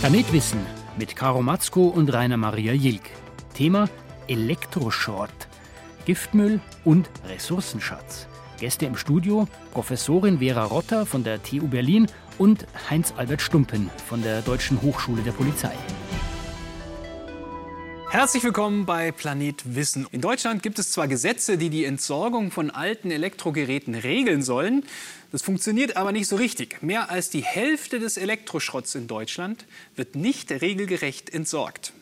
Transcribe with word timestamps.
Planet 0.00 0.32
Wissen 0.32 0.60
mit 0.96 1.16
Caro 1.16 1.42
Matzko 1.42 1.88
und 1.88 2.12
Rainer 2.12 2.36
Maria 2.36 2.72
Jilk. 2.72 3.02
Thema 3.52 3.88
Elektroschrott, 4.28 5.48
Giftmüll 6.04 6.60
und 6.84 7.10
Ressourcenschatz. 7.28 8.28
Gäste 8.60 8.86
im 8.86 8.96
Studio 8.96 9.48
Professorin 9.72 10.38
Vera 10.38 10.62
Rotter 10.62 11.04
von 11.04 11.24
der 11.24 11.42
TU 11.42 11.66
Berlin 11.66 12.06
und 12.38 12.64
Heinz-Albert 12.88 13.42
Stumpen 13.42 13.90
von 14.06 14.22
der 14.22 14.40
Deutschen 14.42 14.80
Hochschule 14.82 15.22
der 15.22 15.32
Polizei. 15.32 15.74
Herzlich 18.10 18.42
willkommen 18.42 18.86
bei 18.86 19.12
Planet 19.12 19.76
Wissen. 19.76 20.06
In 20.12 20.22
Deutschland 20.22 20.62
gibt 20.62 20.78
es 20.78 20.90
zwar 20.92 21.08
Gesetze, 21.08 21.58
die 21.58 21.68
die 21.68 21.84
Entsorgung 21.84 22.50
von 22.50 22.70
alten 22.70 23.10
Elektrogeräten 23.10 23.94
regeln 23.94 24.42
sollen. 24.42 24.84
Das 25.30 25.42
funktioniert 25.42 25.98
aber 25.98 26.10
nicht 26.10 26.26
so 26.26 26.36
richtig. 26.36 26.82
Mehr 26.82 27.10
als 27.10 27.28
die 27.28 27.44
Hälfte 27.44 27.98
des 27.98 28.16
Elektroschrotts 28.16 28.94
in 28.94 29.08
Deutschland 29.08 29.66
wird 29.94 30.16
nicht 30.16 30.50
regelgerecht 30.50 31.34
entsorgt. 31.34 31.92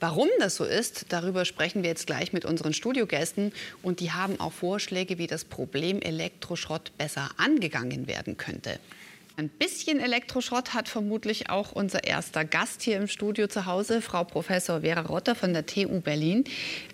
Warum 0.00 0.28
das 0.40 0.56
so 0.56 0.64
ist, 0.64 1.06
darüber 1.10 1.44
sprechen 1.44 1.84
wir 1.84 1.90
jetzt 1.90 2.08
gleich 2.08 2.32
mit 2.32 2.44
unseren 2.44 2.74
Studiogästen. 2.74 3.52
Und 3.82 4.00
die 4.00 4.10
haben 4.10 4.40
auch 4.40 4.52
Vorschläge, 4.52 5.18
wie 5.18 5.28
das 5.28 5.44
Problem 5.44 6.02
Elektroschrott 6.02 6.90
besser 6.98 7.30
angegangen 7.36 8.08
werden 8.08 8.36
könnte. 8.36 8.80
Ein 9.36 9.48
bisschen 9.48 9.98
Elektroschrott 9.98 10.74
hat 10.74 10.90
vermutlich 10.90 11.48
auch 11.48 11.72
unser 11.72 12.04
erster 12.04 12.44
Gast 12.44 12.82
hier 12.82 12.98
im 12.98 13.08
Studio 13.08 13.46
zu 13.46 13.64
Hause, 13.64 14.02
Frau 14.02 14.24
Professor 14.24 14.82
Vera 14.82 15.00
Rotter 15.00 15.34
von 15.34 15.54
der 15.54 15.64
TU 15.64 16.00
Berlin. 16.00 16.44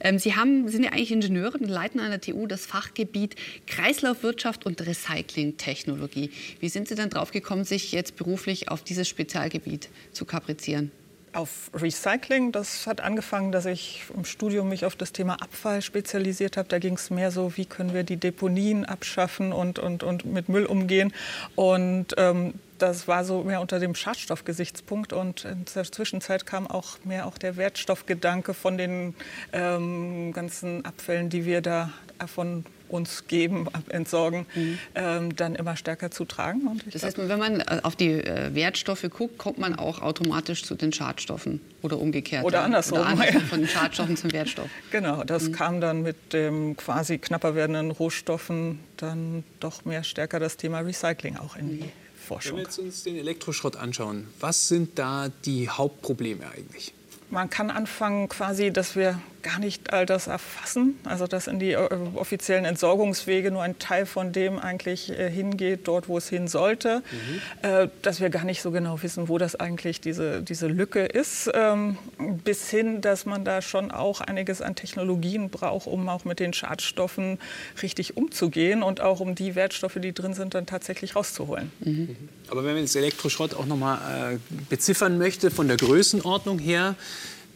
Ähm, 0.00 0.20
Sie 0.20 0.36
haben, 0.36 0.68
sind 0.68 0.84
ja 0.84 0.92
eigentlich 0.92 1.10
Ingenieurin 1.10 1.62
und 1.62 1.68
leiten 1.68 1.98
an 1.98 2.10
der 2.10 2.20
TU 2.20 2.46
das 2.46 2.64
Fachgebiet 2.64 3.34
Kreislaufwirtschaft 3.66 4.66
und 4.66 4.80
Recyclingtechnologie. 4.80 6.30
Wie 6.60 6.68
sind 6.68 6.86
Sie 6.86 6.94
denn 6.94 7.10
drauf 7.10 7.32
gekommen, 7.32 7.64
sich 7.64 7.90
jetzt 7.90 8.14
beruflich 8.14 8.68
auf 8.68 8.84
dieses 8.84 9.08
Spezialgebiet 9.08 9.88
zu 10.12 10.24
kaprizieren? 10.24 10.92
Auf 11.32 11.70
Recycling. 11.74 12.52
Das 12.52 12.86
hat 12.86 13.00
angefangen, 13.00 13.52
dass 13.52 13.66
ich 13.66 14.04
im 14.14 14.24
Studium 14.24 14.68
mich 14.68 14.84
auf 14.84 14.96
das 14.96 15.12
Thema 15.12 15.34
Abfall 15.34 15.82
spezialisiert 15.82 16.56
habe. 16.56 16.68
Da 16.68 16.78
ging 16.78 16.94
es 16.94 17.10
mehr 17.10 17.30
so, 17.30 17.56
wie 17.56 17.66
können 17.66 17.94
wir 17.94 18.02
die 18.02 18.16
Deponien 18.16 18.84
abschaffen 18.84 19.52
und, 19.52 19.78
und, 19.78 20.02
und 20.02 20.24
mit 20.24 20.48
Müll 20.48 20.66
umgehen. 20.66 21.12
Und 21.54 22.14
ähm, 22.16 22.54
das 22.78 23.08
war 23.08 23.24
so 23.24 23.42
mehr 23.42 23.60
unter 23.60 23.80
dem 23.80 23.94
Schadstoffgesichtspunkt 23.94 25.12
und 25.12 25.44
in 25.44 25.64
der 25.74 25.84
Zwischenzeit 25.84 26.46
kam 26.46 26.66
auch 26.66 26.98
mehr 27.04 27.26
auch 27.26 27.36
der 27.36 27.56
Wertstoffgedanke 27.56 28.54
von 28.54 28.78
den 28.78 29.14
ähm, 29.52 30.32
ganzen 30.32 30.84
Abfällen, 30.84 31.28
die 31.28 31.44
wir 31.44 31.60
da 31.60 31.90
von 32.26 32.64
uns 32.88 33.26
geben, 33.28 33.66
entsorgen, 33.88 34.46
mhm. 34.54 34.78
ähm, 34.94 35.36
dann 35.36 35.54
immer 35.54 35.76
stärker 35.76 36.10
zu 36.10 36.24
tragen. 36.24 36.80
das 36.90 37.02
heißt, 37.02 37.18
wenn 37.18 37.38
man 37.38 37.60
äh, 37.60 37.80
auf 37.82 37.96
die 37.96 38.12
äh, 38.12 38.54
Wertstoffe 38.54 39.06
guckt, 39.10 39.38
kommt 39.38 39.58
man 39.58 39.78
auch 39.78 40.02
automatisch 40.02 40.64
zu 40.64 40.74
den 40.74 40.92
Schadstoffen 40.92 41.60
oder 41.82 41.98
umgekehrt. 41.98 42.44
Oder 42.44 42.62
andersrum. 42.62 43.00
Oder 43.00 43.08
andersrum 43.08 43.42
von 43.48 43.60
den 43.60 43.68
Schadstoffen 43.68 44.16
zum 44.16 44.32
Wertstoff. 44.32 44.68
Genau, 44.90 45.24
das 45.24 45.48
mhm. 45.48 45.52
kam 45.52 45.80
dann 45.80 46.02
mit 46.02 46.32
dem 46.32 46.76
quasi 46.76 47.18
knapper 47.18 47.54
werdenden 47.54 47.90
Rohstoffen 47.90 48.80
dann 48.96 49.44
doch 49.60 49.84
mehr 49.84 50.02
stärker 50.02 50.40
das 50.40 50.56
Thema 50.56 50.80
Recycling 50.80 51.36
auch 51.36 51.56
in 51.56 51.78
die 51.78 51.90
Forschung. 52.28 52.52
Wenn 52.52 52.58
wir 52.58 52.64
jetzt 52.64 52.78
uns 52.78 53.02
den 53.04 53.16
Elektroschrott 53.16 53.76
anschauen, 53.76 54.28
was 54.40 54.68
sind 54.68 54.98
da 54.98 55.28
die 55.44 55.68
Hauptprobleme 55.68 56.44
eigentlich? 56.46 56.92
Man 57.30 57.50
kann 57.50 57.70
anfangen 57.70 58.28
quasi, 58.28 58.70
dass 58.70 58.96
wir 58.96 59.20
gar 59.42 59.58
nicht 59.58 59.92
all 59.92 60.06
das 60.06 60.26
erfassen. 60.26 60.98
Also 61.04 61.26
dass 61.26 61.46
in 61.46 61.58
die 61.58 61.72
äh, 61.72 61.88
offiziellen 62.14 62.64
Entsorgungswege 62.64 63.50
nur 63.50 63.62
ein 63.62 63.78
Teil 63.78 64.06
von 64.06 64.32
dem 64.32 64.58
eigentlich 64.58 65.10
äh, 65.10 65.30
hingeht, 65.30 65.80
dort 65.84 66.08
wo 66.08 66.18
es 66.18 66.28
hin 66.28 66.48
sollte. 66.48 67.02
Mhm. 67.10 67.68
Äh, 67.68 67.88
dass 68.02 68.20
wir 68.20 68.30
gar 68.30 68.44
nicht 68.44 68.62
so 68.62 68.70
genau 68.70 69.02
wissen, 69.02 69.28
wo 69.28 69.38
das 69.38 69.56
eigentlich 69.56 70.00
diese, 70.00 70.42
diese 70.42 70.66
Lücke 70.66 71.04
ist. 71.04 71.50
Ähm, 71.54 71.98
bis 72.44 72.70
hin, 72.70 73.00
dass 73.00 73.26
man 73.26 73.44
da 73.44 73.62
schon 73.62 73.90
auch 73.90 74.20
einiges 74.20 74.62
an 74.62 74.74
Technologien 74.74 75.50
braucht, 75.50 75.86
um 75.86 76.08
auch 76.08 76.24
mit 76.24 76.40
den 76.40 76.52
Schadstoffen 76.52 77.38
richtig 77.82 78.16
umzugehen 78.16 78.82
und 78.82 79.00
auch 79.00 79.20
um 79.20 79.34
die 79.34 79.54
Wertstoffe, 79.54 79.98
die 80.00 80.12
drin 80.12 80.34
sind, 80.34 80.54
dann 80.54 80.66
tatsächlich 80.66 81.16
rauszuholen. 81.16 81.70
Mhm. 81.80 82.16
Aber 82.50 82.64
wenn 82.64 82.72
man 82.72 82.82
jetzt 82.82 82.96
Elektroschrott 82.96 83.54
auch 83.54 83.66
noch 83.66 83.76
mal 83.76 84.34
äh, 84.34 84.38
beziffern 84.68 85.18
möchte 85.18 85.50
von 85.50 85.68
der 85.68 85.76
Größenordnung 85.76 86.58
her, 86.58 86.96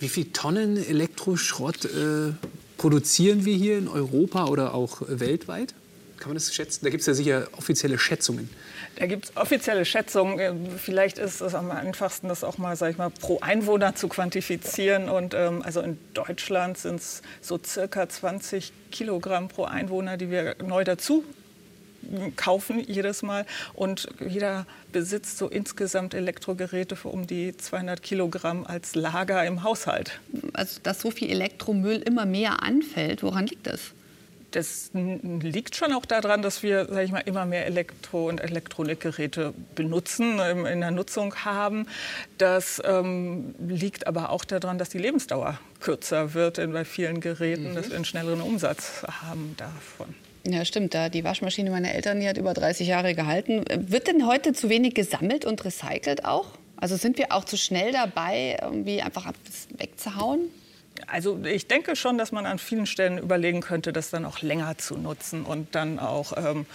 wie 0.02 0.08
viele 0.08 0.32
Tonnen 0.32 0.76
Elektroschrott 0.76 1.84
äh, 1.84 2.32
produzieren 2.76 3.44
wir 3.44 3.54
hier 3.54 3.78
in 3.78 3.86
Europa 3.86 4.46
oder 4.46 4.74
auch 4.74 5.00
weltweit? 5.06 5.74
Kann 6.18 6.30
man 6.30 6.34
das 6.34 6.52
schätzen? 6.52 6.84
Da 6.84 6.90
gibt 6.90 7.02
es 7.02 7.06
ja 7.06 7.14
sicher 7.14 7.48
offizielle 7.56 7.98
Schätzungen. 7.98 8.50
Da 8.96 9.06
gibt 9.06 9.26
es 9.26 9.36
offizielle 9.36 9.84
Schätzungen. 9.84 10.38
Äh, 10.38 10.54
vielleicht 10.76 11.18
ist 11.18 11.40
es 11.40 11.54
am 11.54 11.70
einfachsten, 11.70 12.28
das 12.28 12.42
auch 12.42 12.58
mal, 12.58 12.76
sag 12.76 12.90
ich 12.90 12.98
mal, 12.98 13.10
pro 13.10 13.38
Einwohner 13.40 13.94
zu 13.94 14.08
quantifizieren. 14.08 15.08
Und 15.08 15.34
ähm, 15.34 15.62
also 15.62 15.80
in 15.80 15.98
Deutschland 16.14 16.78
sind 16.78 16.96
es 16.96 17.22
so 17.40 17.58
circa 17.64 18.08
20 18.08 18.72
Kilogramm 18.90 19.48
pro 19.48 19.64
Einwohner, 19.64 20.16
die 20.16 20.30
wir 20.30 20.56
neu 20.66 20.82
dazu 20.82 21.24
kaufen 22.36 22.80
jedes 22.80 23.22
Mal. 23.22 23.46
Und 23.74 24.08
jeder 24.26 24.66
besitzt 24.92 25.38
so 25.38 25.48
insgesamt 25.48 26.14
Elektrogeräte 26.14 26.96
für 26.96 27.08
um 27.08 27.26
die 27.26 27.56
200 27.56 28.02
Kilogramm 28.02 28.66
als 28.66 28.94
Lager 28.94 29.44
im 29.44 29.62
Haushalt. 29.62 30.20
Also, 30.52 30.80
dass 30.82 31.00
so 31.00 31.10
viel 31.10 31.30
Elektromüll 31.30 31.96
immer 31.96 32.26
mehr 32.26 32.62
anfällt, 32.62 33.22
woran 33.22 33.46
liegt 33.46 33.66
das? 33.66 33.92
Das 34.52 34.90
liegt 34.92 35.76
schon 35.76 35.92
auch 35.94 36.04
daran, 36.04 36.42
dass 36.42 36.62
wir 36.62 36.86
sag 36.86 37.04
ich 37.04 37.10
mal, 37.10 37.20
immer 37.20 37.46
mehr 37.46 37.66
Elektro- 37.66 38.28
und 38.28 38.38
Elektronikgeräte 38.38 39.54
benutzen, 39.74 40.38
ähm, 40.42 40.66
in 40.66 40.80
der 40.80 40.90
Nutzung 40.90 41.34
haben. 41.36 41.86
Das 42.36 42.80
ähm, 42.84 43.54
liegt 43.58 44.06
aber 44.06 44.30
auch 44.30 44.44
daran, 44.44 44.76
dass 44.76 44.90
die 44.90 44.98
Lebensdauer 44.98 45.58
kürzer 45.80 46.34
wird 46.34 46.56
bei 46.72 46.84
vielen 46.84 47.20
Geräten, 47.20 47.70
mhm. 47.70 47.74
dass 47.74 47.88
wir 47.88 47.96
einen 47.96 48.04
schnelleren 48.04 48.42
Umsatz 48.42 49.04
haben 49.22 49.54
davon. 49.56 50.14
Ja, 50.44 50.64
stimmt. 50.64 50.94
Da 50.94 51.08
die 51.08 51.24
Waschmaschine 51.24 51.70
meiner 51.70 51.92
Eltern, 51.94 52.20
die 52.20 52.28
hat 52.28 52.36
über 52.36 52.52
30 52.52 52.88
Jahre 52.88 53.14
gehalten. 53.14 53.64
Wird 53.74 54.08
denn 54.08 54.26
heute 54.26 54.52
zu 54.52 54.68
wenig 54.68 54.94
gesammelt 54.94 55.44
und 55.44 55.64
recycelt 55.64 56.24
auch? 56.24 56.46
Also 56.76 56.96
sind 56.96 57.16
wir 57.18 57.32
auch 57.32 57.44
zu 57.44 57.56
schnell 57.56 57.92
dabei, 57.92 58.58
irgendwie 58.60 59.02
einfach 59.02 59.32
wegzuhauen? 59.78 60.50
Also 61.06 61.38
ich 61.44 61.66
denke 61.66 61.96
schon, 61.96 62.18
dass 62.18 62.32
man 62.32 62.44
an 62.44 62.58
vielen 62.58 62.86
Stellen 62.86 63.18
überlegen 63.18 63.60
könnte, 63.60 63.92
das 63.92 64.10
dann 64.10 64.24
auch 64.24 64.42
länger 64.42 64.76
zu 64.78 64.96
nutzen 64.96 65.44
und 65.44 65.74
dann 65.74 65.98
auch 65.98 66.32
ähm, 66.36 66.66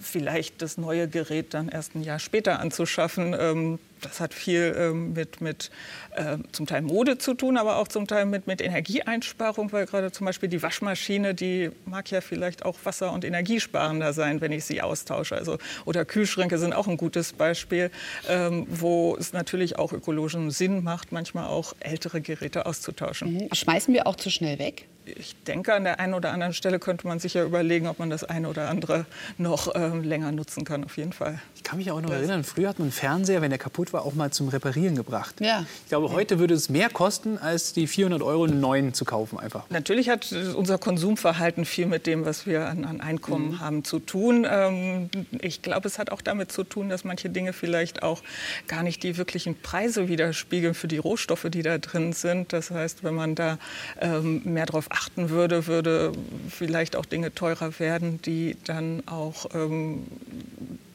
vielleicht 0.00 0.62
das 0.62 0.78
neue 0.78 1.08
Gerät 1.08 1.54
dann 1.54 1.68
erst 1.68 1.94
ein 1.94 2.02
Jahr 2.02 2.18
später 2.18 2.58
anzuschaffen. 2.60 3.36
Ähm, 3.38 3.78
das 4.00 4.20
hat 4.20 4.34
viel 4.34 4.74
ähm, 4.76 5.12
mit, 5.12 5.40
mit 5.40 5.70
äh, 6.14 6.38
zum 6.52 6.66
Teil 6.66 6.82
Mode 6.82 7.18
zu 7.18 7.34
tun, 7.34 7.56
aber 7.56 7.76
auch 7.76 7.88
zum 7.88 8.06
Teil 8.06 8.26
mit, 8.26 8.46
mit 8.46 8.60
Energieeinsparung, 8.60 9.72
weil 9.72 9.86
gerade 9.86 10.12
zum 10.12 10.26
Beispiel 10.26 10.48
die 10.48 10.62
Waschmaschine, 10.62 11.34
die 11.34 11.70
mag 11.84 12.10
ja 12.10 12.20
vielleicht 12.20 12.64
auch 12.64 12.76
wasser- 12.84 13.12
und 13.12 13.24
energiesparender 13.24 14.12
sein, 14.12 14.40
wenn 14.40 14.52
ich 14.52 14.64
sie 14.64 14.82
austausche. 14.82 15.36
Also, 15.36 15.58
oder 15.84 16.04
Kühlschränke 16.04 16.58
sind 16.58 16.72
auch 16.72 16.88
ein 16.88 16.96
gutes 16.96 17.32
Beispiel, 17.32 17.90
ähm, 18.28 18.66
wo 18.68 19.16
es 19.16 19.32
natürlich 19.32 19.78
auch 19.78 19.92
ökologischen 19.92 20.50
Sinn 20.50 20.82
macht, 20.82 21.12
manchmal 21.12 21.46
auch 21.46 21.74
ältere 21.80 22.20
Geräte 22.20 22.66
auszutauschen. 22.66 23.34
Mhm. 23.34 23.48
Schmeißen 23.54 23.94
wir 23.94 24.06
auch 24.06 24.16
zu 24.16 24.30
schnell 24.30 24.58
weg? 24.58 24.86
Ich 25.16 25.36
denke, 25.44 25.74
an 25.74 25.84
der 25.84 26.00
einen 26.00 26.14
oder 26.14 26.32
anderen 26.32 26.52
Stelle 26.52 26.78
könnte 26.78 27.06
man 27.06 27.18
sich 27.18 27.34
ja 27.34 27.44
überlegen, 27.44 27.86
ob 27.86 27.98
man 27.98 28.10
das 28.10 28.24
eine 28.24 28.48
oder 28.48 28.68
andere 28.68 29.06
noch 29.38 29.74
ähm, 29.74 30.02
länger 30.02 30.32
nutzen 30.32 30.64
kann, 30.64 30.84
auf 30.84 30.96
jeden 30.96 31.12
Fall. 31.12 31.40
Ich 31.56 31.62
kann 31.62 31.78
mich 31.78 31.90
auch 31.90 32.00
noch 32.00 32.10
erinnern, 32.10 32.44
früher 32.44 32.68
hat 32.68 32.78
man 32.78 32.86
einen 32.86 32.92
Fernseher, 32.92 33.42
wenn 33.42 33.50
der 33.50 33.58
kaputt 33.58 33.92
war, 33.92 34.04
auch 34.04 34.14
mal 34.14 34.30
zum 34.30 34.48
Reparieren 34.48 34.96
gebracht. 34.96 35.40
Ja. 35.40 35.64
Ich 35.84 35.88
glaube, 35.88 36.10
heute 36.10 36.38
würde 36.38 36.54
es 36.54 36.68
mehr 36.68 36.88
kosten, 36.88 37.38
als 37.38 37.72
die 37.72 37.86
400 37.86 38.22
Euro 38.22 38.44
einen 38.44 38.60
neuen 38.60 38.94
zu 38.94 39.04
kaufen 39.04 39.38
einfach. 39.38 39.64
Natürlich 39.70 40.08
hat 40.08 40.32
unser 40.32 40.78
Konsumverhalten 40.78 41.64
viel 41.64 41.86
mit 41.86 42.06
dem, 42.06 42.24
was 42.24 42.46
wir 42.46 42.66
an, 42.66 42.84
an 42.84 43.00
Einkommen 43.00 43.52
mhm. 43.52 43.60
haben, 43.60 43.84
zu 43.84 43.98
tun. 43.98 44.46
Ähm, 44.48 45.10
ich 45.40 45.62
glaube, 45.62 45.88
es 45.88 45.98
hat 45.98 46.10
auch 46.10 46.22
damit 46.22 46.52
zu 46.52 46.64
tun, 46.64 46.88
dass 46.88 47.04
manche 47.04 47.30
Dinge 47.30 47.52
vielleicht 47.52 48.02
auch 48.02 48.22
gar 48.68 48.82
nicht 48.82 49.02
die 49.02 49.16
wirklichen 49.16 49.60
Preise 49.60 50.08
widerspiegeln 50.08 50.74
für 50.74 50.88
die 50.88 50.98
Rohstoffe, 50.98 51.46
die 51.50 51.62
da 51.62 51.78
drin 51.78 52.12
sind. 52.12 52.52
Das 52.52 52.70
heißt, 52.70 53.04
wenn 53.04 53.14
man 53.14 53.34
da 53.34 53.58
ähm, 54.00 54.42
mehr 54.44 54.66
darauf 54.66 54.90
achtet, 54.90 54.99
achten 55.00 55.30
würde, 55.30 55.66
würde 55.66 56.12
vielleicht 56.48 56.94
auch 56.94 57.06
Dinge 57.06 57.34
teurer 57.34 57.78
werden, 57.78 58.20
die 58.22 58.56
dann 58.64 59.02
auch 59.06 59.46
ähm, 59.54 60.04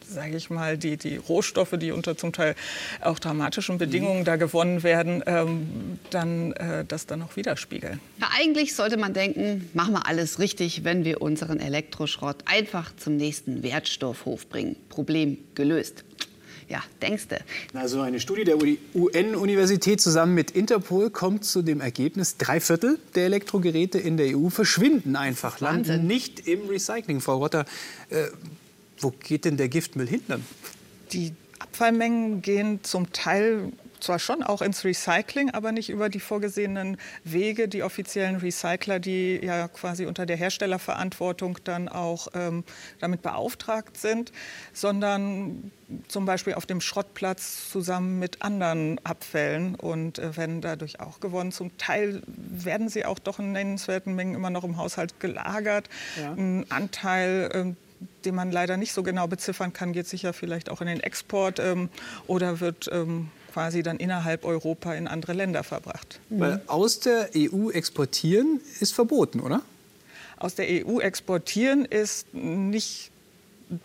sage 0.07 0.37
ich 0.37 0.49
mal, 0.49 0.77
die, 0.77 0.97
die 0.97 1.17
Rohstoffe, 1.17 1.73
die 1.77 1.91
unter 1.91 2.17
zum 2.17 2.31
Teil 2.31 2.55
auch 3.01 3.19
dramatischen 3.19 3.77
Bedingungen 3.77 4.21
mhm. 4.21 4.25
da 4.25 4.35
gewonnen 4.35 4.83
werden, 4.83 5.23
ähm, 5.25 5.99
dann 6.09 6.53
äh, 6.53 6.85
das 6.85 7.05
dann 7.05 7.21
auch 7.21 7.35
widerspiegeln. 7.35 7.99
Ja, 8.19 8.29
eigentlich 8.37 8.75
sollte 8.75 8.97
man 8.97 9.13
denken, 9.13 9.69
machen 9.73 9.93
wir 9.93 10.07
alles 10.07 10.39
richtig, 10.39 10.83
wenn 10.83 11.05
wir 11.05 11.21
unseren 11.21 11.59
Elektroschrott 11.59 12.37
einfach 12.45 12.95
zum 12.95 13.17
nächsten 13.17 13.63
Wertstoffhof 13.63 14.47
bringen. 14.47 14.75
Problem 14.89 15.37
gelöst. 15.55 16.04
Ja, 16.67 16.83
denkste. 17.01 17.39
Also 17.73 18.01
eine 18.01 18.19
Studie 18.19 18.43
der 18.43 18.57
UN-Universität 18.95 20.01
zusammen 20.01 20.33
mit 20.33 20.51
Interpol 20.51 21.11
kommt 21.11 21.45
zu 21.45 21.61
dem 21.61 21.79
Ergebnis, 21.79 22.37
drei 22.37 22.59
Viertel 22.59 22.97
der 23.13 23.25
Elektrogeräte 23.25 23.99
in 23.99 24.17
der 24.17 24.35
EU 24.35 24.49
verschwinden 24.49 25.15
einfach, 25.15 25.59
landen 25.59 26.07
nicht 26.07 26.47
im 26.47 26.67
Recycling. 26.67 27.21
Frau 27.21 27.37
Rotter, 27.37 27.65
äh, 28.09 28.25
wo 28.99 29.11
geht 29.11 29.45
denn 29.45 29.57
der 29.57 29.69
Giftmüll 29.69 30.07
hin 30.07 30.21
dann? 30.27 30.43
Die 31.11 31.33
Abfallmengen 31.59 32.41
gehen 32.41 32.79
zum 32.83 33.11
Teil 33.11 33.71
zwar 34.05 34.19
schon 34.19 34.43
auch 34.43 34.61
ins 34.61 34.83
Recycling, 34.83 35.51
aber 35.51 35.71
nicht 35.71 35.89
über 35.89 36.09
die 36.09 36.19
vorgesehenen 36.19 36.97
Wege, 37.23 37.67
die 37.67 37.83
offiziellen 37.83 38.37
Recycler, 38.37 38.99
die 38.99 39.39
ja 39.43 39.67
quasi 39.67 40.05
unter 40.05 40.25
der 40.25 40.37
Herstellerverantwortung 40.37 41.59
dann 41.63 41.89
auch 41.89 42.27
ähm, 42.33 42.63
damit 42.99 43.21
beauftragt 43.21 43.97
sind, 43.97 44.31
sondern 44.73 45.71
zum 46.07 46.25
Beispiel 46.25 46.53
auf 46.53 46.65
dem 46.65 46.81
Schrottplatz 46.81 47.69
zusammen 47.69 48.19
mit 48.19 48.41
anderen 48.41 48.99
Abfällen 49.03 49.75
und 49.75 50.19
äh, 50.19 50.35
werden 50.37 50.61
dadurch 50.61 50.99
auch 50.99 51.19
gewonnen. 51.19 51.51
Zum 51.51 51.77
Teil 51.77 52.21
werden 52.27 52.89
sie 52.89 53.05
auch 53.05 53.19
doch 53.19 53.39
in 53.39 53.51
nennenswerten 53.51 54.15
Mengen 54.15 54.35
immer 54.35 54.49
noch 54.49 54.63
im 54.63 54.77
Haushalt 54.77 55.19
gelagert. 55.19 55.89
Ja. 56.19 56.31
Ein 56.33 56.65
Anteil 56.69 57.49
ähm, 57.53 57.77
den 58.25 58.35
man 58.35 58.51
leider 58.51 58.77
nicht 58.77 58.93
so 58.93 59.03
genau 59.03 59.27
beziffern 59.27 59.73
kann, 59.73 59.93
geht 59.93 60.07
sicher 60.07 60.33
vielleicht 60.33 60.69
auch 60.69 60.81
in 60.81 60.87
den 60.87 60.99
Export 60.99 61.59
ähm, 61.59 61.89
oder 62.27 62.59
wird 62.59 62.89
ähm, 62.91 63.29
quasi 63.55 63.83
dann 63.83 63.95
innerhalb 63.95 64.43
Europa 64.43 64.93
in 64.95 65.07
andere 65.07 65.31
Länder 65.31 65.63
verbracht. 65.63 66.19
Weil 66.29 66.61
aus 66.67 66.99
der 66.99 67.29
EU 67.37 67.69
exportieren 67.69 68.59
ist 68.81 68.93
verboten, 68.93 69.39
oder? 69.39 69.61
Aus 70.35 70.55
der 70.55 70.65
EU 70.85 70.99
exportieren 70.99 71.85
ist 71.85 72.33
nicht 72.33 73.11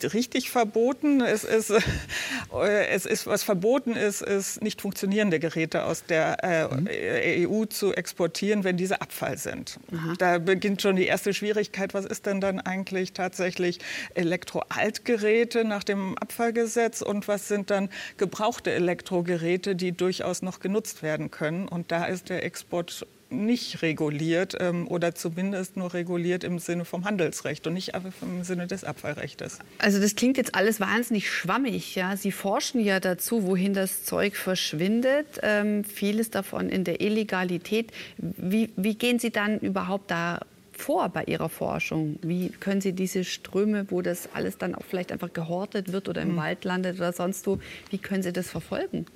richtig 0.02 0.50
verboten. 0.50 1.20
Es 1.20 1.44
ist, 1.44 1.70
äh, 1.70 2.86
es 2.88 3.06
ist, 3.06 3.26
was 3.26 3.42
verboten 3.42 3.92
ist, 3.92 4.20
ist 4.22 4.62
nicht 4.62 4.80
funktionierende 4.80 5.38
Geräte 5.38 5.84
aus 5.84 6.04
der 6.04 6.44
äh, 6.44 7.44
mhm. 7.44 7.52
EU 7.52 7.64
zu 7.64 7.94
exportieren, 7.94 8.64
wenn 8.64 8.76
diese 8.76 9.00
Abfall 9.00 9.38
sind. 9.38 9.78
Aha. 9.92 10.14
Da 10.18 10.38
beginnt 10.38 10.82
schon 10.82 10.96
die 10.96 11.06
erste 11.06 11.32
Schwierigkeit. 11.32 11.94
Was 11.94 12.04
ist 12.04 12.26
denn 12.26 12.40
dann 12.40 12.60
eigentlich 12.60 13.12
tatsächlich 13.12 13.78
Elektroaltgeräte 14.14 15.64
nach 15.64 15.84
dem 15.84 16.16
Abfallgesetz 16.18 17.02
und 17.02 17.28
was 17.28 17.48
sind 17.48 17.70
dann 17.70 17.88
gebrauchte 18.16 18.72
Elektrogeräte, 18.72 19.76
die 19.76 19.92
durchaus 19.92 20.42
noch 20.42 20.60
genutzt 20.60 21.02
werden 21.02 21.30
können? 21.30 21.68
Und 21.68 21.90
da 21.90 22.04
ist 22.04 22.28
der 22.28 22.44
Export 22.44 23.06
nicht 23.30 23.82
reguliert 23.82 24.56
ähm, 24.60 24.88
oder 24.88 25.14
zumindest 25.14 25.76
nur 25.76 25.94
reguliert 25.94 26.44
im 26.44 26.58
Sinne 26.58 26.84
vom 26.84 27.04
Handelsrecht 27.04 27.66
und 27.66 27.74
nicht 27.74 27.92
im 28.22 28.44
Sinne 28.44 28.66
des 28.66 28.84
Abfallrechts. 28.84 29.58
Also 29.78 30.00
das 30.00 30.16
klingt 30.16 30.36
jetzt 30.36 30.54
alles 30.54 30.80
wahnsinnig 30.80 31.30
schwammig. 31.30 31.94
Ja? 31.94 32.16
Sie 32.16 32.32
forschen 32.32 32.80
ja 32.80 33.00
dazu, 33.00 33.46
wohin 33.46 33.74
das 33.74 34.04
Zeug 34.04 34.36
verschwindet. 34.36 35.26
Ähm, 35.42 35.84
vieles 35.84 36.30
davon 36.30 36.68
in 36.68 36.84
der 36.84 37.00
Illegalität. 37.00 37.92
Wie, 38.18 38.70
wie 38.76 38.94
gehen 38.94 39.18
Sie 39.18 39.30
dann 39.30 39.58
überhaupt 39.58 40.10
da 40.10 40.40
vor 40.72 41.08
bei 41.10 41.24
Ihrer 41.24 41.48
Forschung? 41.48 42.18
Wie 42.22 42.48
können 42.48 42.80
Sie 42.80 42.92
diese 42.92 43.24
Ströme, 43.24 43.86
wo 43.90 44.02
das 44.02 44.28
alles 44.34 44.58
dann 44.58 44.74
auch 44.74 44.84
vielleicht 44.88 45.12
einfach 45.12 45.32
gehortet 45.32 45.92
wird 45.92 46.08
oder 46.08 46.22
im 46.22 46.32
mhm. 46.32 46.36
Wald 46.36 46.64
landet 46.64 46.96
oder 46.96 47.12
sonst 47.12 47.46
wo, 47.46 47.58
wie 47.90 47.98
können 47.98 48.22
Sie 48.22 48.32
das 48.32 48.50
verfolgen? 48.50 49.06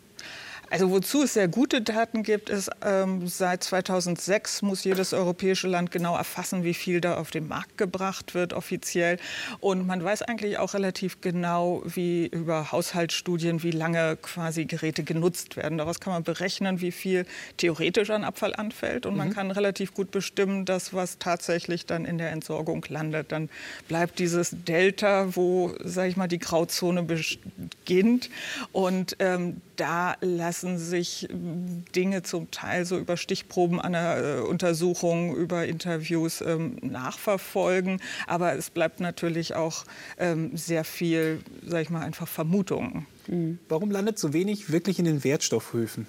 Also 0.75 0.91
wozu 0.91 1.23
es 1.23 1.35
sehr 1.35 1.47
gute 1.47 1.83
Daten 1.83 2.25
gibt, 2.25 2.51
ist, 2.51 2.69
ähm, 2.85 3.29
seit 3.29 3.63
2006 3.63 4.63
muss 4.63 4.83
jedes 4.83 5.15
europäische 5.15 5.69
Land 5.69 5.93
genau 5.93 6.17
erfassen, 6.17 6.65
wie 6.65 6.75
viel 6.75 7.01
da 7.01 7.17
auf 7.17 7.31
den 7.31 7.47
Markt 7.47 7.79
gebracht 7.79 8.35
wird 8.35 8.53
offiziell. 8.53 9.19
Und 9.61 9.87
man 9.87 10.03
weiß 10.03 10.23
eigentlich 10.23 10.59
auch 10.59 10.75
relativ 10.75 11.21
genau, 11.21 11.81
wie 11.85 12.27
über 12.27 12.73
Haushaltsstudien, 12.73 13.63
wie 13.63 13.71
lange 13.71 14.17
quasi 14.21 14.65
Geräte 14.65 15.05
genutzt 15.05 15.57
werden. 15.57 15.79
Daraus 15.79 16.01
kann 16.01 16.13
man 16.13 16.25
berechnen, 16.25 16.81
wie 16.81 16.91
viel 16.91 17.25
theoretisch 17.57 18.11
an 18.11 18.25
Abfall 18.25 18.53
anfällt. 18.53 19.07
Und 19.07 19.13
mhm. 19.13 19.19
man 19.19 19.31
kann 19.31 19.53
relativ 19.53 19.95
gut 19.95 20.11
bestimmen, 20.11 20.65
das, 20.65 20.93
was 20.93 21.19
tatsächlich 21.21 21.87
dann 21.87 22.05
in 22.05 22.19
der 22.19 22.33
Entsorgung 22.33 22.85
landet. 22.89 23.31
Dann 23.31 23.49
bleibt 23.87 24.19
dieses 24.19 24.51
Delta, 24.51 25.37
wo, 25.37 25.73
sage 25.85 26.09
ich 26.09 26.17
mal, 26.17 26.27
die 26.27 26.41
Grauzone 26.41 27.05
beginnt. 27.05 28.29
Und 28.73 29.15
ähm, 29.21 29.61
da 29.77 30.17
lassen 30.21 30.64
sich 30.79 31.29
Dinge 31.31 32.23
zum 32.23 32.51
Teil 32.51 32.85
so 32.85 32.99
über 32.99 33.17
Stichproben 33.17 33.81
einer 33.81 34.17
äh, 34.17 34.41
Untersuchung, 34.41 35.37
über 35.37 35.67
Interviews 35.67 36.41
ähm, 36.41 36.77
nachverfolgen. 36.83 38.01
Aber 38.27 38.55
es 38.55 38.71
bleibt 38.71 39.01
natürlich 39.01 39.55
auch 39.55 39.85
ähm, 40.19 40.57
sehr 40.57 40.85
viel, 40.85 41.41
sag 41.67 41.83
ich 41.83 41.91
mal, 41.91 42.03
einfach 42.03 42.29
Vermutungen. 42.29 43.07
Mhm. 43.27 43.59
Warum 43.69 43.91
landet 43.91 44.19
so 44.19 44.33
wenig 44.33 44.71
wirklich 44.71 44.99
in 44.99 45.05
den 45.05 45.25
Wertstoffhöfen? 45.25 46.07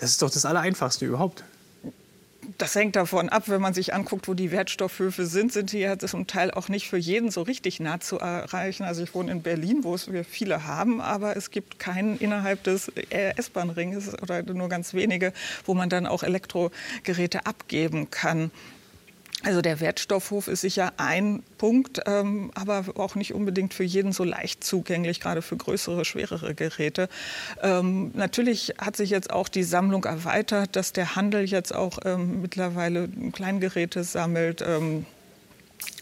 Das 0.00 0.10
ist 0.10 0.22
doch 0.22 0.30
das 0.30 0.44
Allereinfachste 0.44 1.06
überhaupt 1.06 1.44
das 2.58 2.74
hängt 2.74 2.96
davon 2.96 3.28
ab, 3.28 3.44
wenn 3.46 3.60
man 3.60 3.72
sich 3.72 3.94
anguckt, 3.94 4.26
wo 4.26 4.34
die 4.34 4.50
Wertstoffhöfe 4.50 5.26
sind, 5.26 5.52
sind 5.52 5.72
die 5.72 5.78
ja 5.78 5.96
zum 5.96 6.26
Teil 6.26 6.50
auch 6.50 6.68
nicht 6.68 6.88
für 6.88 6.96
jeden 6.96 7.30
so 7.30 7.42
richtig 7.42 7.78
nah 7.78 8.00
zu 8.00 8.18
erreichen. 8.18 8.82
Also 8.82 9.04
ich 9.04 9.14
wohne 9.14 9.30
in 9.30 9.42
Berlin, 9.42 9.84
wo 9.84 9.94
es 9.94 10.12
wir 10.12 10.24
viele 10.24 10.66
haben, 10.66 11.00
aber 11.00 11.36
es 11.36 11.52
gibt 11.52 11.78
keinen 11.78 12.18
innerhalb 12.18 12.64
des 12.64 12.90
S-Bahn-Ringes 13.10 14.20
oder 14.20 14.42
nur 14.42 14.68
ganz 14.68 14.92
wenige, 14.92 15.32
wo 15.64 15.74
man 15.74 15.88
dann 15.88 16.06
auch 16.06 16.24
Elektrogeräte 16.24 17.46
abgeben 17.46 18.10
kann. 18.10 18.50
Also 19.44 19.62
der 19.62 19.78
Wertstoffhof 19.78 20.48
ist 20.48 20.62
sicher 20.62 20.92
ein 20.96 21.44
Punkt, 21.58 22.00
ähm, 22.06 22.50
aber 22.54 22.84
auch 22.96 23.14
nicht 23.14 23.34
unbedingt 23.34 23.72
für 23.72 23.84
jeden 23.84 24.12
so 24.12 24.24
leicht 24.24 24.64
zugänglich, 24.64 25.20
gerade 25.20 25.42
für 25.42 25.56
größere, 25.56 26.04
schwerere 26.04 26.56
Geräte. 26.56 27.08
Ähm, 27.62 28.10
natürlich 28.14 28.74
hat 28.78 28.96
sich 28.96 29.10
jetzt 29.10 29.30
auch 29.30 29.48
die 29.48 29.62
Sammlung 29.62 30.04
erweitert, 30.04 30.74
dass 30.74 30.92
der 30.92 31.14
Handel 31.14 31.44
jetzt 31.44 31.72
auch 31.72 32.00
ähm, 32.04 32.42
mittlerweile 32.42 33.08
Kleingeräte 33.32 34.02
sammelt. 34.02 34.60
Ähm, 34.60 35.06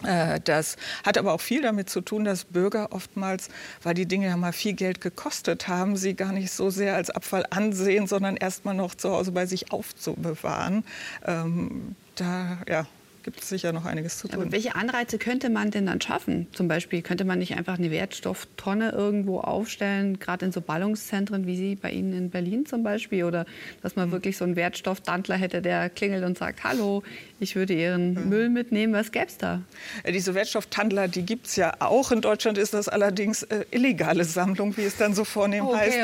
äh, 0.03 0.41
das 0.43 0.77
hat 1.05 1.19
aber 1.19 1.35
auch 1.35 1.41
viel 1.43 1.61
damit 1.61 1.91
zu 1.91 2.01
tun, 2.01 2.25
dass 2.25 2.45
Bürger 2.45 2.93
oftmals, 2.93 3.49
weil 3.83 3.93
die 3.93 4.07
Dinge 4.07 4.29
ja 4.29 4.37
mal 4.39 4.55
viel 4.55 4.73
Geld 4.73 5.03
gekostet 5.03 5.69
haben, 5.69 5.97
sie 5.97 6.15
gar 6.15 6.33
nicht 6.33 6.53
so 6.53 6.71
sehr 6.71 6.97
als 6.97 7.11
Abfall 7.11 7.45
ansehen, 7.51 8.07
sondern 8.07 8.37
erst 8.37 8.65
mal 8.65 8.73
noch 8.73 8.95
zu 8.95 9.11
Hause 9.11 9.33
bei 9.33 9.45
sich 9.45 9.73
aufzubewahren. 9.73 10.85
Ähm, 11.27 11.97
da 12.15 12.59
ja, 12.67 12.87
gibt 13.27 13.41
es 13.41 13.49
sicher 13.49 13.73
noch 13.73 13.85
einiges 13.85 14.19
zu 14.19 14.29
tun. 14.29 14.41
Aber 14.41 14.53
welche 14.53 14.77
Anreize 14.77 15.19
könnte 15.19 15.51
man 15.51 15.73
denn 15.73 15.87
dann 15.87 16.01
schaffen? 16.01 16.47
Zum 16.53 16.69
Beispiel 16.69 17.03
könnte 17.03 17.25
man 17.25 17.41
nicht 17.41 17.57
einfach 17.57 17.77
eine 17.77 17.91
Wertstofftonne 17.91 18.91
irgendwo 18.91 19.41
aufstellen, 19.41 20.21
gerade 20.21 20.47
in 20.47 20.53
so 20.53 20.61
Ballungszentren 20.61 21.45
wie 21.45 21.57
Sie 21.57 21.75
bei 21.75 21.91
Ihnen 21.91 22.13
in 22.13 22.31
Berlin 22.31 22.67
zum 22.67 22.85
Beispiel, 22.85 23.25
oder 23.25 23.45
dass 23.83 23.97
man 23.97 24.09
mhm. 24.09 24.13
wirklich 24.13 24.37
so 24.37 24.45
einen 24.45 24.55
Wertstofftandler 24.55 25.35
hätte, 25.35 25.61
der 25.61 25.91
klingelt 25.91 26.25
und 26.25 26.39
sagt, 26.39 26.63
hallo, 26.63 27.03
ich 27.41 27.57
würde 27.57 27.75
Ihren 27.75 28.15
mhm. 28.15 28.29
Müll 28.29 28.49
mitnehmen. 28.49 28.93
Was 28.93 29.11
gäbe 29.11 29.27
es 29.27 29.39
da? 29.39 29.61
Ja, 30.05 30.13
diese 30.13 30.37
Wertstofftandler, 30.37 31.09
die 31.09 31.27
gibt 31.27 31.49
es 31.49 31.57
ja 31.57 31.75
auch. 31.81 32.13
In 32.13 32.21
Deutschland 32.21 32.59
ist 32.59 32.75
das 32.75 32.89
allerdings 32.89 33.43
äh, 33.43 33.65
illegale 33.73 34.23
Sammlung, 34.23 34.77
wie 34.77 34.85
es 34.85 34.97
dann 34.97 35.15
so 35.15 35.25
vornehm 35.25 35.67
okay, 35.67 35.77
heißt, 35.77 35.99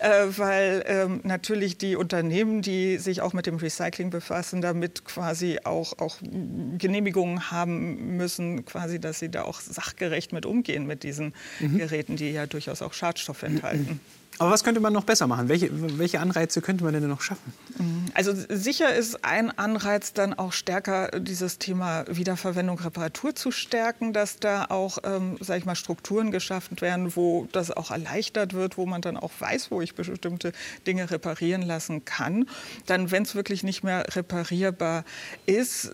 äh, 0.00 0.26
äh, 0.26 0.38
weil 0.38 0.84
ähm, 0.86 1.20
natürlich 1.24 1.76
die 1.76 1.96
Unternehmen, 1.96 2.62
die 2.62 2.98
sich 2.98 3.20
auch 3.20 3.32
mit 3.32 3.46
dem 3.46 3.56
Recycling 3.56 4.10
befassen, 4.10 4.62
damit 4.62 5.04
quasi 5.04 5.58
auch, 5.64 5.98
auch 5.98 6.18
Genehmigungen 6.78 7.50
haben 7.50 8.16
müssen, 8.16 8.64
quasi, 8.64 9.00
dass 9.00 9.18
sie 9.18 9.30
da 9.30 9.42
auch 9.42 9.60
sachgerecht 9.60 10.32
mit 10.32 10.46
umgehen 10.46 10.86
mit 10.86 11.02
diesen 11.02 11.34
mhm. 11.60 11.78
Geräten, 11.78 12.16
die 12.16 12.30
ja 12.30 12.46
durchaus 12.46 12.82
auch 12.82 12.92
Schadstoffe 12.92 13.42
enthalten. 13.42 14.00
Aber 14.38 14.50
was 14.50 14.64
könnte 14.64 14.80
man 14.80 14.92
noch 14.92 15.04
besser 15.04 15.26
machen? 15.26 15.48
Welche, 15.48 15.70
welche 15.98 16.20
Anreize 16.20 16.60
könnte 16.60 16.84
man 16.84 16.94
denn 16.94 17.06
noch 17.08 17.20
schaffen? 17.20 17.52
Mhm. 17.78 18.06
Also 18.14 18.32
sicher 18.48 18.94
ist 18.94 19.24
ein 19.24 19.56
Anreiz 19.56 20.12
dann 20.12 20.34
auch 20.34 20.52
stärker 20.52 21.10
dieses 21.20 21.58
Thema 21.58 22.04
Wiederverwendung, 22.08 22.78
Reparatur 22.78 23.34
zu 23.34 23.50
stärken, 23.50 24.12
dass 24.12 24.38
da 24.38 24.66
auch, 24.66 24.98
ähm, 25.04 25.36
sage 25.40 25.60
ich 25.60 25.64
mal, 25.64 25.74
Strukturen 25.74 26.30
geschaffen 26.30 26.80
werden, 26.80 27.14
wo 27.14 27.46
das 27.52 27.70
auch 27.70 27.90
erleichtert 27.90 28.54
wird, 28.54 28.78
wo 28.78 28.86
man 28.86 29.02
dann 29.02 29.16
auch 29.16 29.32
weiß, 29.38 29.70
wo 29.70 29.80
ich 29.80 29.94
bestimmte 29.94 30.52
Dinge 30.86 31.10
reparieren 31.10 31.62
lassen 31.62 32.04
kann. 32.04 32.48
Dann, 32.86 33.10
wenn 33.10 33.22
es 33.24 33.34
wirklich 33.34 33.62
nicht 33.62 33.84
mehr 33.84 34.04
reparierbar 34.14 35.04
ist, 35.46 35.90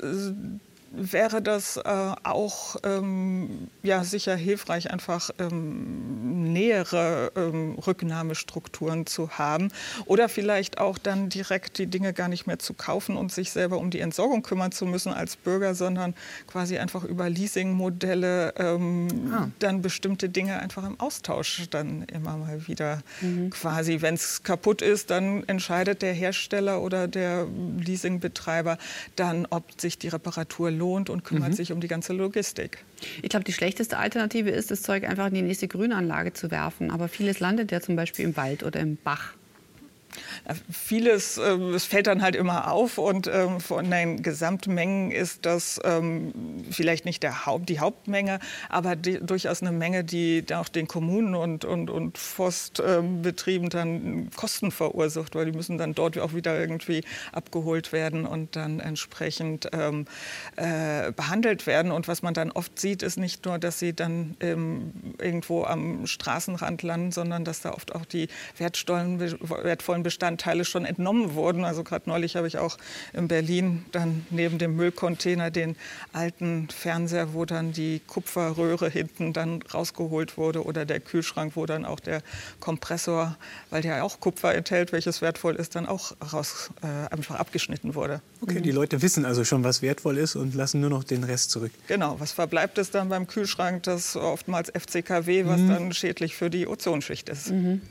wäre 0.91 1.43
das 1.43 1.77
äh, 1.77 1.83
auch 2.23 2.77
ähm, 2.85 3.69
ja, 3.83 4.05
sicher 4.05 4.37
hilfreich, 4.37 4.91
einfach 4.91 5.31
ähm, 5.39 6.53
nähere 6.53 7.33
ähm, 7.37 7.75
Rücknahmestrukturen 7.75 9.07
zu 9.07 9.31
haben 9.31 9.69
oder 10.07 10.29
vielleicht 10.29 10.79
auch 10.79 10.99
dann 10.99 11.29
direkt 11.29 11.79
die 11.79 11.87
Dinge 11.87 12.13
gar 12.13 12.29
nicht 12.29 12.47
mehr 12.47 12.59
zu 12.59 12.75
kaufen 12.75 13.17
und 13.17 13.33
sich 13.33 13.51
selber 13.51 13.79
um 13.79 13.91
die 13.91 14.01
Entsorgung 14.01 14.43
kümmern 14.43 14.73
zu 14.73 14.87
müssen 14.87 15.13
als 15.13 15.37
Bürger, 15.37 15.75
sondern 15.75 16.15
quasi 16.47 16.79
einfach 16.79 17.05
über 17.05 17.29
Leasingmodelle 17.29 18.55
ähm, 18.57 19.09
ah. 19.33 19.49
dann 19.59 19.83
bestimmte 19.83 20.29
Dinge 20.29 20.59
einfach 20.59 20.87
im 20.87 20.99
Austausch 20.99 21.69
dann 21.71 22.03
immer 22.05 22.37
mal 22.37 22.67
wieder 22.67 23.03
mhm. 23.21 23.51
quasi, 23.51 24.01
wenn 24.01 24.15
es 24.15 24.43
kaputt 24.43 24.83
ist, 24.83 25.11
dann 25.11 25.45
entscheidet 25.49 26.03
der 26.03 26.13
Hersteller 26.13 26.81
oder 26.81 27.09
der 27.09 27.47
Leasingbetreiber 27.79 28.79
dann, 29.17 29.47
ob 29.51 29.81
sich 29.81 29.99
die 29.99 30.09
Reparatur 30.09 30.71
lohnt 30.79 31.11
und 31.11 31.25
kümmert 31.25 31.51
mhm. 31.51 31.55
sich 31.55 31.73
um 31.73 31.81
die 31.81 31.89
ganze 31.89 32.13
Logistik. 32.13 32.85
Ich 33.23 33.29
glaube, 33.29 33.45
die 33.45 33.53
schlechteste 33.53 33.99
Alternative 33.99 34.51
ist, 34.51 34.71
das 34.71 34.83
Zeug 34.83 35.05
einfach 35.05 35.27
in 35.27 35.35
die 35.35 35.43
nächste 35.43 35.69
Grünanlage 35.69 36.33
zu 36.33 36.51
werfen. 36.51 36.91
Aber 36.91 37.09
vieles 37.09 37.41
landet 37.41 37.73
ja 37.73 37.81
zum 37.81 37.97
Beispiel 37.97 38.25
im 38.25 38.37
Wald 38.37 38.63
oder 38.63 38.81
im 38.81 38.97
Bach. 38.97 39.35
Vieles, 40.71 41.39
äh, 41.39 41.55
es 41.75 41.85
fällt 41.85 42.07
dann 42.07 42.23
halt 42.23 42.37
immer 42.37 42.71
auf 42.73 42.99
und 42.99 43.27
ähm, 43.27 43.61
von 43.61 43.91
den 43.91 44.23
Gesamtmengen 44.23 45.11
ist 45.11 45.47
das 45.47 45.81
ähm, 45.85 46.65
vielleicht 46.71 47.05
nicht 47.05 47.23
der 47.23 47.47
Haupt, 47.47 47.69
die 47.69 47.81
Hauptmenge, 47.81 48.41
aber 48.69 48.97
die, 48.97 49.19
durchaus 49.21 49.63
eine 49.63 49.73
Menge, 49.73 50.05
die 50.05 50.45
auch 50.53 50.69
den 50.69 50.89
Kommunen 50.89 51.35
und, 51.35 51.65
und, 51.65 51.91
und 51.91 52.19
Forstbetrieben 52.19 53.69
dann 53.71 54.31
Kosten 54.37 54.71
verursacht, 54.71 55.35
weil 55.35 55.47
die 55.47 55.53
müssen 55.53 55.79
dann 55.79 55.95
dort 55.95 56.19
auch 56.19 56.35
wieder 56.35 56.59
irgendwie 56.59 57.05
abgeholt 57.33 57.93
werden 57.93 58.27
und 58.27 58.57
dann 58.57 58.81
entsprechend 58.81 59.69
ähm, 59.73 60.07
äh, 60.57 61.13
behandelt 61.13 61.67
werden. 61.67 61.93
Und 61.93 62.09
was 62.09 62.23
man 62.23 62.35
dann 62.35 62.51
oft 62.51 62.79
sieht, 62.79 63.03
ist 63.03 63.19
nicht 63.19 63.45
nur, 63.45 63.59
dass 63.59 63.79
sie 63.79 63.93
dann 63.93 64.37
ähm, 64.41 64.93
irgendwo 65.19 65.65
am 65.65 66.07
Straßenrand 66.07 66.83
landen, 66.83 67.13
sondern 67.13 67.45
dass 67.45 67.61
da 67.61 67.73
oft 67.73 67.95
auch 67.95 68.05
die 68.05 68.29
wertvollen 68.59 70.03
Bestandteile 70.09 70.65
schon 70.65 70.87
entnommen 70.87 71.35
wurden. 71.35 71.67
Also 71.67 71.85
gerade 71.85 72.09
neulich 72.09 72.35
habe 72.35 72.47
ich 72.47 72.57
auch 72.57 72.79
in 73.13 73.29
Berlin 73.29 73.85
dann 73.93 74.25
neben 74.31 74.57
dem 74.57 74.75
Müllcontainer 74.75 75.51
den 75.51 75.77
alten 76.15 76.69
Fernseher, 76.71 77.35
wo 77.35 77.45
dann 77.45 77.73
die 77.73 78.01
Kupferröhre 78.07 78.89
hinten 78.89 79.35
dann 79.35 79.61
rausgeholt 79.61 80.39
wurde 80.39 80.65
oder 80.65 80.87
der 80.87 81.01
Kühlschrank, 81.01 81.57
wo 81.57 81.67
dann 81.67 81.85
auch 81.85 82.01
der 82.01 82.23
Kompressor, 82.59 83.37
weil 83.69 83.83
der 83.83 84.03
auch 84.03 84.19
Kupfer 84.19 84.55
enthält, 84.55 84.93
welches 84.93 85.21
wertvoll 85.21 85.57
ist, 85.57 85.75
dann 85.75 85.85
auch 85.85 86.13
raus, 86.33 86.71
äh, 86.81 87.13
einfach 87.13 87.35
abgeschnitten 87.35 87.95
wurde. 87.95 88.23
Okay, 88.41 88.63
die 88.63 88.71
Leute 88.71 89.03
wissen 89.03 89.27
also 89.27 89.45
schon, 89.45 89.63
was 89.63 89.83
wertvoll 89.83 90.17
ist 90.17 90.37
und 90.37 90.55
lassen 90.55 90.81
nur 90.81 90.89
noch 90.89 91.05
den 91.05 91.23
Rest 91.23 91.51
zurück. 91.51 91.73
Genau, 91.87 92.19
was 92.19 92.33
verbleibt 92.33 92.79
ist 92.79 92.95
dann 92.95 93.11
beim 93.11 93.27
Kühlschrank? 93.27 93.83
Das 93.83 94.17
oftmals 94.17 94.71
FCKW, 94.71 95.45
was 95.45 95.61
mhm. 95.61 95.69
dann 95.69 95.93
schädlich 95.93 96.35
für 96.35 96.49
die 96.49 96.67
Ozonschicht 96.67 97.29
ist. 97.29 97.51
Mhm. 97.51 97.83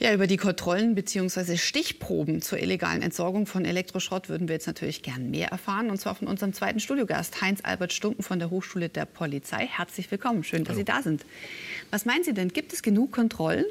Ja, 0.00 0.12
über 0.12 0.26
die 0.26 0.36
Kontrollen 0.36 0.96
bzw. 0.96 1.56
Stichproben 1.56 2.42
zur 2.42 2.58
illegalen 2.58 3.00
Entsorgung 3.00 3.46
von 3.46 3.64
Elektroschrott 3.64 4.28
würden 4.28 4.48
wir 4.48 4.54
jetzt 4.54 4.66
natürlich 4.66 5.02
gern 5.02 5.30
mehr 5.30 5.48
erfahren. 5.48 5.88
Und 5.88 5.98
zwar 5.98 6.16
von 6.16 6.26
unserem 6.26 6.52
zweiten 6.52 6.80
Studiogast, 6.80 7.40
Heinz-Albert 7.40 7.92
Stumpen 7.92 8.24
von 8.24 8.40
der 8.40 8.50
Hochschule 8.50 8.88
der 8.88 9.04
Polizei. 9.04 9.66
Herzlich 9.66 10.10
willkommen, 10.10 10.42
schön, 10.42 10.64
dass 10.64 10.70
Hallo. 10.70 10.78
Sie 10.78 10.84
da 10.84 11.02
sind. 11.02 11.24
Was 11.92 12.06
meinen 12.06 12.24
Sie 12.24 12.34
denn, 12.34 12.48
gibt 12.48 12.72
es 12.72 12.82
genug 12.82 13.12
Kontrollen? 13.12 13.64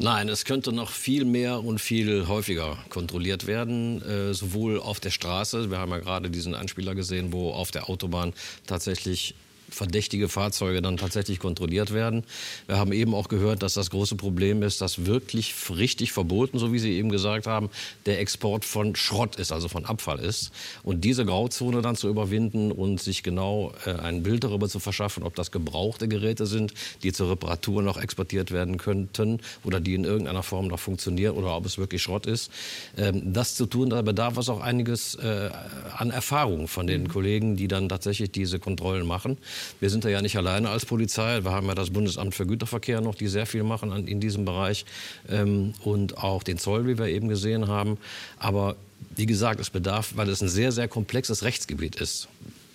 Nein, 0.00 0.28
es 0.28 0.44
könnte 0.44 0.72
noch 0.72 0.90
viel 0.90 1.24
mehr 1.24 1.62
und 1.62 1.80
viel 1.80 2.26
häufiger 2.26 2.76
kontrolliert 2.88 3.46
werden, 3.46 4.02
äh, 4.02 4.34
sowohl 4.34 4.80
auf 4.80 4.98
der 4.98 5.10
Straße, 5.10 5.70
wir 5.70 5.78
haben 5.78 5.92
ja 5.92 5.98
gerade 5.98 6.28
diesen 6.28 6.56
Anspieler 6.56 6.96
gesehen, 6.96 7.32
wo 7.32 7.52
auf 7.52 7.70
der 7.70 7.88
Autobahn 7.88 8.32
tatsächlich 8.66 9.36
verdächtige 9.72 10.28
Fahrzeuge 10.28 10.82
dann 10.82 10.96
tatsächlich 10.96 11.38
kontrolliert 11.38 11.92
werden. 11.92 12.24
Wir 12.66 12.78
haben 12.78 12.92
eben 12.92 13.14
auch 13.14 13.28
gehört, 13.28 13.62
dass 13.62 13.74
das 13.74 13.90
große 13.90 14.16
Problem 14.16 14.62
ist, 14.62 14.80
dass 14.80 15.06
wirklich 15.06 15.54
richtig 15.70 16.12
verboten, 16.12 16.58
so 16.58 16.72
wie 16.72 16.78
Sie 16.78 16.92
eben 16.92 17.10
gesagt 17.10 17.46
haben, 17.46 17.70
der 18.06 18.20
Export 18.20 18.64
von 18.64 18.94
Schrott 18.96 19.36
ist, 19.36 19.52
also 19.52 19.68
von 19.68 19.84
Abfall 19.84 20.18
ist. 20.18 20.52
Und 20.82 21.02
diese 21.04 21.24
Grauzone 21.24 21.82
dann 21.82 21.96
zu 21.96 22.08
überwinden 22.08 22.72
und 22.72 23.00
sich 23.00 23.22
genau 23.22 23.72
äh, 23.86 23.92
ein 23.92 24.22
Bild 24.22 24.44
darüber 24.44 24.68
zu 24.68 24.80
verschaffen, 24.80 25.22
ob 25.22 25.34
das 25.34 25.50
gebrauchte 25.50 26.08
Geräte 26.08 26.46
sind, 26.46 26.74
die 27.02 27.12
zur 27.12 27.30
Reparatur 27.30 27.82
noch 27.82 27.96
exportiert 27.96 28.50
werden 28.50 28.78
könnten 28.78 29.40
oder 29.64 29.80
die 29.80 29.94
in 29.94 30.04
irgendeiner 30.04 30.42
Form 30.42 30.68
noch 30.68 30.80
funktionieren 30.80 31.36
oder 31.36 31.56
ob 31.56 31.66
es 31.66 31.78
wirklich 31.78 32.02
Schrott 32.02 32.26
ist. 32.26 32.50
Ähm, 32.96 33.32
das 33.32 33.54
zu 33.54 33.66
tun, 33.66 33.90
da 33.90 34.02
bedarf 34.02 34.36
es 34.36 34.48
auch 34.48 34.60
einiges 34.60 35.14
äh, 35.16 35.50
an 35.96 36.10
Erfahrung 36.10 36.68
von 36.68 36.86
den 36.86 37.04
mhm. 37.04 37.08
Kollegen, 37.08 37.56
die 37.56 37.68
dann 37.68 37.88
tatsächlich 37.88 38.30
diese 38.32 38.58
Kontrollen 38.58 39.06
machen. 39.06 39.38
Wir 39.80 39.90
sind 39.90 40.04
da 40.04 40.08
ja 40.08 40.22
nicht 40.22 40.36
alleine 40.36 40.70
als 40.70 40.86
Polizei. 40.86 41.44
Wir 41.44 41.52
haben 41.52 41.66
ja 41.66 41.74
das 41.74 41.90
Bundesamt 41.90 42.34
für 42.34 42.46
Güterverkehr 42.46 43.00
noch, 43.00 43.14
die 43.14 43.28
sehr 43.28 43.46
viel 43.46 43.62
machen 43.62 44.06
in 44.06 44.20
diesem 44.20 44.44
Bereich. 44.44 44.84
Ähm, 45.28 45.74
und 45.82 46.18
auch 46.18 46.42
den 46.42 46.58
Zoll, 46.58 46.86
wie 46.86 46.98
wir 46.98 47.06
eben 47.06 47.28
gesehen 47.28 47.68
haben. 47.68 47.98
Aber 48.38 48.76
wie 49.16 49.26
gesagt, 49.26 49.60
es 49.60 49.70
bedarf, 49.70 50.12
weil 50.16 50.28
es 50.28 50.42
ein 50.42 50.48
sehr, 50.48 50.72
sehr 50.72 50.88
komplexes 50.88 51.42
Rechtsgebiet 51.42 51.96
ist. 51.96 52.28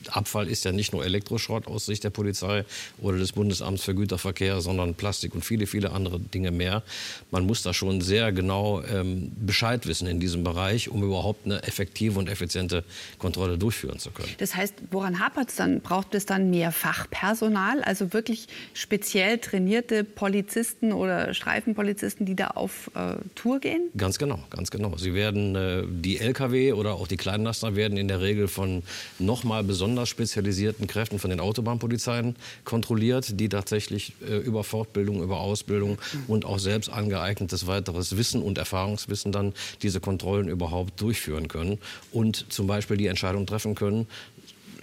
Abfall 0.09 0.47
ist 0.47 0.65
ja 0.65 0.71
nicht 0.71 0.93
nur 0.93 1.05
Elektroschrott 1.05 1.67
aus 1.67 1.85
Sicht 1.85 2.03
der 2.03 2.09
Polizei 2.09 2.65
oder 2.99 3.17
des 3.17 3.33
Bundesamts 3.33 3.83
für 3.83 3.95
Güterverkehr, 3.95 4.61
sondern 4.61 4.95
Plastik 4.95 5.35
und 5.35 5.43
viele, 5.43 5.67
viele 5.67 5.91
andere 5.91 6.19
Dinge 6.19 6.51
mehr. 6.51 6.83
Man 7.31 7.45
muss 7.45 7.61
da 7.61 7.73
schon 7.73 8.01
sehr 8.01 8.31
genau 8.31 8.81
ähm, 8.83 9.31
Bescheid 9.35 9.87
wissen 9.87 10.07
in 10.07 10.19
diesem 10.19 10.43
Bereich, 10.43 10.89
um 10.89 11.03
überhaupt 11.03 11.45
eine 11.45 11.63
effektive 11.63 12.19
und 12.19 12.29
effiziente 12.29 12.83
Kontrolle 13.19 13.57
durchführen 13.57 13.99
zu 13.99 14.11
können. 14.11 14.29
Das 14.37 14.55
heißt, 14.55 14.73
woran 14.91 15.19
hapert 15.19 15.49
es 15.49 15.55
dann? 15.55 15.81
Braucht 15.81 16.15
es 16.15 16.25
dann 16.25 16.49
mehr 16.49 16.71
Fachpersonal, 16.71 17.81
also 17.83 18.13
wirklich 18.13 18.47
speziell 18.73 19.37
trainierte 19.37 20.03
Polizisten 20.03 20.93
oder 20.93 21.33
Streifenpolizisten, 21.33 22.25
die 22.25 22.35
da 22.35 22.47
auf 22.47 22.91
äh, 22.95 23.15
Tour 23.35 23.59
gehen? 23.59 23.89
Ganz 23.97 24.17
genau, 24.17 24.39
ganz 24.49 24.71
genau. 24.71 24.95
Sie 24.97 25.13
werden 25.13 25.55
äh, 25.55 25.83
die 25.87 26.19
LKW 26.19 26.73
oder 26.73 26.93
auch 26.93 27.07
die 27.07 27.17
Kleinlaster 27.17 27.75
werden 27.75 27.97
in 27.97 28.07
der 28.07 28.21
Regel 28.21 28.47
von 28.47 28.83
nochmal 29.19 29.63
besonders 29.63 29.96
besonders 29.97 30.09
spezialisierten 30.09 30.85
Kräften 30.85 31.17
von 31.17 31.31
den 31.31 31.39
Autobahnpolizeien 31.39 32.35
kontrolliert, 32.65 33.39
die 33.39 33.49
tatsächlich 33.49 34.13
äh, 34.21 34.35
über 34.37 34.63
Fortbildung, 34.63 35.23
über 35.23 35.39
Ausbildung 35.39 35.97
und 36.27 36.45
auch 36.45 36.59
selbst 36.59 36.89
angeeignetes 36.89 37.65
weiteres 37.65 38.15
Wissen 38.15 38.43
und 38.43 38.59
Erfahrungswissen 38.59 39.31
dann 39.31 39.53
diese 39.81 39.99
Kontrollen 39.99 40.49
überhaupt 40.49 41.01
durchführen 41.01 41.47
können 41.47 41.79
und 42.11 42.45
zum 42.49 42.67
Beispiel 42.67 42.97
die 42.97 43.07
Entscheidung 43.07 43.47
treffen 43.47 43.73
können, 43.73 44.05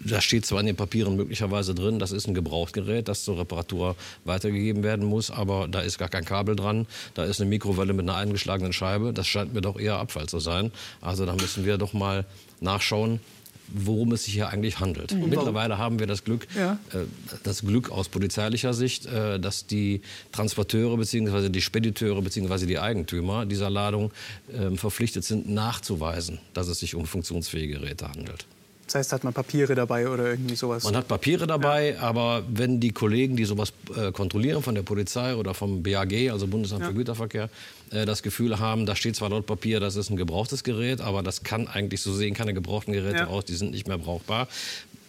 da 0.04 0.20
steht 0.20 0.44
zwar 0.44 0.58
in 0.58 0.66
den 0.66 0.76
Papieren 0.76 1.14
möglicherweise 1.14 1.74
drin, 1.74 2.00
das 2.00 2.10
ist 2.10 2.26
ein 2.26 2.34
Gebrauchtgerät, 2.34 3.06
das 3.06 3.22
zur 3.22 3.38
Reparatur 3.38 3.94
weitergegeben 4.24 4.82
werden 4.82 5.06
muss, 5.06 5.30
aber 5.30 5.68
da 5.68 5.80
ist 5.80 5.98
gar 5.98 6.08
kein 6.08 6.24
Kabel 6.24 6.56
dran, 6.56 6.86
da 7.14 7.24
ist 7.24 7.40
eine 7.40 7.48
Mikrowelle 7.48 7.92
mit 7.92 8.08
einer 8.08 8.16
eingeschlagenen 8.16 8.72
Scheibe, 8.72 9.12
das 9.12 9.28
scheint 9.28 9.54
mir 9.54 9.60
doch 9.60 9.78
eher 9.78 9.98
Abfall 9.98 10.26
zu 10.26 10.40
sein. 10.40 10.72
Also 11.00 11.24
da 11.24 11.34
müssen 11.34 11.64
wir 11.64 11.78
doch 11.78 11.92
mal 11.92 12.26
nachschauen, 12.60 13.20
worum 13.68 14.12
es 14.12 14.24
sich 14.24 14.34
hier 14.34 14.48
eigentlich 14.48 14.80
handelt. 14.80 15.12
Mhm. 15.12 15.28
Mittlerweile 15.30 15.78
haben 15.78 15.98
wir 15.98 16.06
das 16.06 16.24
Glück, 16.24 16.46
ja. 16.56 16.78
äh, 16.92 17.04
das 17.42 17.62
Glück 17.62 17.90
aus 17.90 18.08
polizeilicher 18.08 18.74
Sicht, 18.74 19.06
äh, 19.06 19.38
dass 19.40 19.66
die 19.66 20.02
Transporteure 20.32 20.96
bzw. 20.96 21.48
die 21.48 21.62
Spediteure 21.62 22.22
bzw. 22.22 22.66
die 22.66 22.78
Eigentümer 22.78 23.46
dieser 23.46 23.70
Ladung 23.70 24.12
äh, 24.52 24.76
verpflichtet 24.76 25.24
sind, 25.24 25.48
nachzuweisen, 25.48 26.38
dass 26.52 26.68
es 26.68 26.80
sich 26.80 26.94
um 26.94 27.06
funktionsfähige 27.06 27.74
Geräte 27.74 28.08
handelt. 28.08 28.46
Das 28.94 29.00
heißt, 29.06 29.12
hat 29.12 29.24
man 29.24 29.34
Papiere 29.34 29.74
dabei 29.74 30.08
oder 30.08 30.30
irgendwie 30.30 30.54
sowas? 30.54 30.84
Man 30.84 30.94
hat 30.96 31.08
Papiere 31.08 31.48
dabei, 31.48 31.94
ja. 31.94 32.00
aber 32.00 32.44
wenn 32.48 32.78
die 32.78 32.92
Kollegen, 32.92 33.34
die 33.34 33.44
sowas 33.44 33.72
äh, 33.96 34.12
kontrollieren 34.12 34.62
von 34.62 34.76
der 34.76 34.82
Polizei 34.82 35.34
oder 35.34 35.52
vom 35.52 35.82
BAG, 35.82 36.30
also 36.30 36.46
Bundesamt 36.46 36.82
ja. 36.82 36.86
für 36.86 36.94
Güterverkehr, 36.94 37.50
äh, 37.90 38.06
das 38.06 38.22
Gefühl 38.22 38.60
haben, 38.60 38.86
da 38.86 38.94
steht 38.94 39.16
zwar 39.16 39.30
laut 39.30 39.46
Papier, 39.46 39.80
das 39.80 39.96
ist 39.96 40.10
ein 40.10 40.16
gebrauchtes 40.16 40.62
Gerät, 40.62 41.00
aber 41.00 41.24
das 41.24 41.42
kann 41.42 41.66
eigentlich 41.66 42.02
so 42.02 42.14
sehen 42.14 42.34
keine 42.34 42.54
gebrauchten 42.54 42.92
Geräte 42.92 43.18
ja. 43.18 43.26
aus, 43.26 43.44
die 43.46 43.56
sind 43.56 43.72
nicht 43.72 43.88
mehr 43.88 43.98
brauchbar 43.98 44.46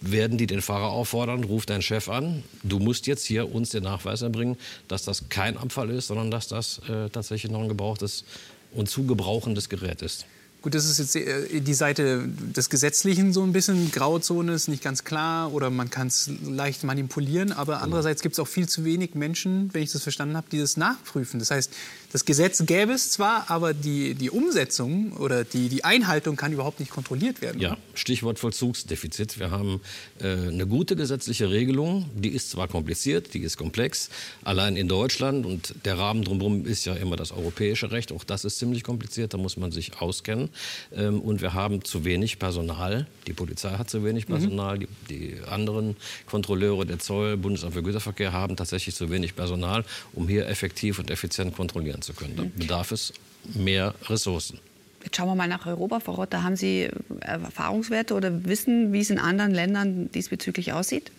werden 0.01 0.37
die 0.37 0.45
den 0.45 0.61
Fahrer 0.61 0.89
auffordern, 0.89 1.43
ruf 1.45 1.65
deinen 1.65 1.81
Chef 1.81 2.09
an, 2.09 2.43
du 2.61 2.77
musst 2.77 3.07
jetzt 3.07 3.25
hier 3.25 3.51
uns 3.51 3.69
den 3.69 3.83
Nachweis 3.83 4.21
erbringen, 4.21 4.55
dass 4.87 5.03
das 5.03 5.29
kein 5.29 5.57
Abfall 5.57 5.89
ist, 5.89 6.07
sondern 6.07 6.29
dass 6.29 6.47
das 6.47 6.79
äh, 6.89 7.09
tatsächlich 7.09 7.51
noch 7.51 7.61
ein 7.61 7.69
gebrauchtes 7.69 8.23
und 8.71 8.87
zu 8.87 9.07
gebrauchendes 9.07 9.67
Gerät 9.67 10.03
ist. 10.03 10.27
Gut, 10.65 10.73
das 10.73 10.85
ist 10.85 10.97
jetzt 10.97 11.15
äh, 11.15 11.61
die 11.61 11.75
Seite 11.75 12.27
des 12.27 12.71
Gesetzlichen 12.71 13.33
so 13.33 13.43
ein 13.43 13.53
bisschen. 13.53 13.91
Grauzone 13.91 14.51
ist 14.51 14.67
nicht 14.67 14.83
ganz 14.83 15.03
klar 15.03 15.53
oder 15.53 15.69
man 15.69 15.91
kann 15.91 16.07
es 16.07 16.27
leicht 16.43 16.83
manipulieren. 16.83 17.51
Aber 17.51 17.83
andererseits 17.83 18.23
gibt 18.23 18.33
es 18.33 18.39
auch 18.39 18.47
viel 18.47 18.67
zu 18.67 18.83
wenig 18.83 19.13
Menschen, 19.13 19.71
wenn 19.73 19.83
ich 19.83 19.91
das 19.91 20.01
verstanden 20.01 20.35
habe, 20.35 20.47
die 20.51 20.57
das 20.57 20.75
nachprüfen. 20.75 21.39
Das 21.39 21.51
heißt, 21.51 21.71
das 22.15 22.23
Gesetz 22.23 22.65
gäbe 22.65 22.93
es 22.93 23.11
zwar, 23.11 23.51
aber 23.51 23.73
die, 23.73 24.13
die 24.13 24.29
Umsetzung 24.29 25.11
oder 25.17 25.43
die, 25.43 25.67
die 25.67 25.83
Einhaltung 25.83 26.37
kann 26.37 26.53
überhaupt 26.53 26.79
nicht 26.79 26.89
kontrolliert 26.89 27.41
werden. 27.41 27.59
Ja, 27.59 27.75
Stichwort 27.93 28.39
Vollzugsdefizit. 28.39 29.37
Wir 29.37 29.51
haben 29.51 29.81
äh, 30.21 30.47
eine 30.47 30.65
gute 30.65 30.95
gesetzliche 30.95 31.49
Regelung. 31.49 32.09
Die 32.15 32.29
ist 32.29 32.51
zwar 32.51 32.69
kompliziert, 32.69 33.33
die 33.33 33.39
ist 33.39 33.57
komplex. 33.57 34.09
Allein 34.45 34.77
in 34.77 34.87
Deutschland 34.87 35.45
und 35.45 35.75
der 35.83 35.97
Rahmen 35.97 36.23
drumherum 36.23 36.65
ist 36.65 36.85
ja 36.85 36.93
immer 36.93 37.17
das 37.17 37.33
europäische 37.33 37.91
Recht. 37.91 38.13
Auch 38.13 38.23
das 38.23 38.45
ist 38.45 38.59
ziemlich 38.59 38.85
kompliziert. 38.85 39.33
Da 39.33 39.37
muss 39.37 39.57
man 39.57 39.73
sich 39.73 39.99
auskennen. 39.99 40.51
Ähm, 40.95 41.19
und 41.19 41.41
wir 41.41 41.53
haben 41.53 41.83
zu 41.83 42.05
wenig 42.05 42.39
Personal. 42.39 43.07
Die 43.27 43.33
Polizei 43.33 43.71
hat 43.71 43.89
zu 43.89 44.05
wenig 44.05 44.29
mhm. 44.29 44.35
Personal. 44.35 44.77
Mhm. 44.77 44.87
Die, 45.09 45.17
die 45.17 45.37
anderen 45.49 45.97
Kontrolleure, 46.27 46.85
der 46.85 46.99
Zoll, 46.99 47.35
Bundesamt 47.35 47.73
für 47.73 47.83
Güterverkehr 47.83 48.31
haben 48.31 48.55
tatsächlich 48.55 48.95
zu 48.95 49.09
wenig 49.09 49.35
Personal, 49.35 49.83
um 50.13 50.29
hier 50.29 50.47
effektiv 50.47 50.97
und 50.97 51.11
effizient 51.11 51.53
kontrollieren 51.53 52.03
zu 52.05 52.13
können. 52.13 52.35
Da 52.35 52.43
mhm. 52.43 52.51
bedarf 52.55 52.91
es 52.91 53.13
mehr 53.53 53.93
Ressourcen. 54.03 54.59
Jetzt 55.03 55.17
schauen 55.17 55.27
wir 55.27 55.35
mal 55.35 55.47
nach 55.47 55.67
Europa, 55.67 55.99
Frau 55.99 56.13
Rott. 56.13 56.33
Da 56.33 56.41
haben 56.41 56.55
Sie 56.55 56.81
äh, 56.81 56.91
Erfahrungswerte 57.21 58.15
oder 58.15 58.45
wissen, 58.45 58.91
wie 58.91 59.01
es 59.01 59.09
in 59.09 59.19
anderen 59.19 59.51
Ländern 59.51 60.11
diesbezüglich 60.11 60.73
aussieht? 60.73 61.11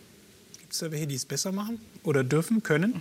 Gibt 0.59 0.73
es 0.73 0.81
da 0.81 0.91
welche, 0.91 1.07
die 1.07 1.15
es 1.15 1.25
besser 1.25 1.53
machen 1.53 1.79
oder 2.03 2.25
dürfen, 2.25 2.65
können? 2.65 3.01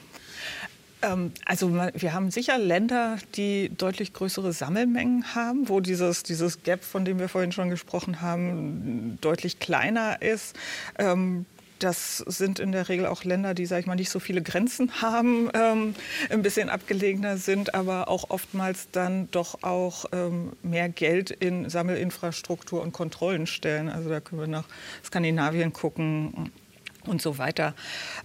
Ähm, 1.02 1.32
also 1.46 1.74
wir 1.74 2.14
haben 2.14 2.30
sicher 2.32 2.58
Länder, 2.58 3.18
die 3.36 3.72
deutlich 3.76 4.14
größere 4.14 4.54
Sammelmengen 4.54 5.36
haben, 5.36 5.70
wo 5.70 5.80
dieses, 5.80 6.22
dieses 6.22 6.64
Gap, 6.64 6.84
von 6.84 7.04
dem 7.06 7.20
wir 7.20 7.30
vorhin 7.30 7.52
schon 7.52 7.70
gesprochen 7.70 8.22
haben, 8.22 9.18
deutlich 9.22 9.60
kleiner 9.60 10.22
ist. 10.22 10.56
Ähm, 11.00 11.46
das 11.80 12.18
sind 12.18 12.60
in 12.60 12.72
der 12.72 12.90
Regel 12.90 13.06
auch 13.06 13.24
Länder, 13.24 13.54
die, 13.54 13.66
sage 13.66 13.82
ich 13.82 13.88
mal, 13.88 13.96
nicht 13.96 14.10
so 14.10 14.20
viele 14.20 14.42
Grenzen 14.42 15.02
haben, 15.02 15.50
ähm, 15.54 15.96
ein 16.30 16.42
bisschen 16.42 16.70
abgelegener 16.70 17.38
sind, 17.38 17.76
aber 17.76 18.08
auch 18.08 18.30
oftmals 18.30 18.90
dann 18.92 19.30
doch 19.32 19.64
auch 19.64 20.06
ähm, 20.12 20.54
mehr 20.64 20.90
Geld 20.90 21.32
in 21.32 21.70
Sammelinfrastruktur 21.70 22.82
und 22.82 22.92
Kontrollen 22.92 23.48
stellen. 23.48 23.90
Also 23.90 24.10
da 24.10 24.20
können 24.20 24.42
wir 24.42 24.48
nach 24.48 24.66
Skandinavien 25.04 25.74
gucken 25.74 26.52
und 27.06 27.22
so 27.22 27.38
weiter. 27.38 27.74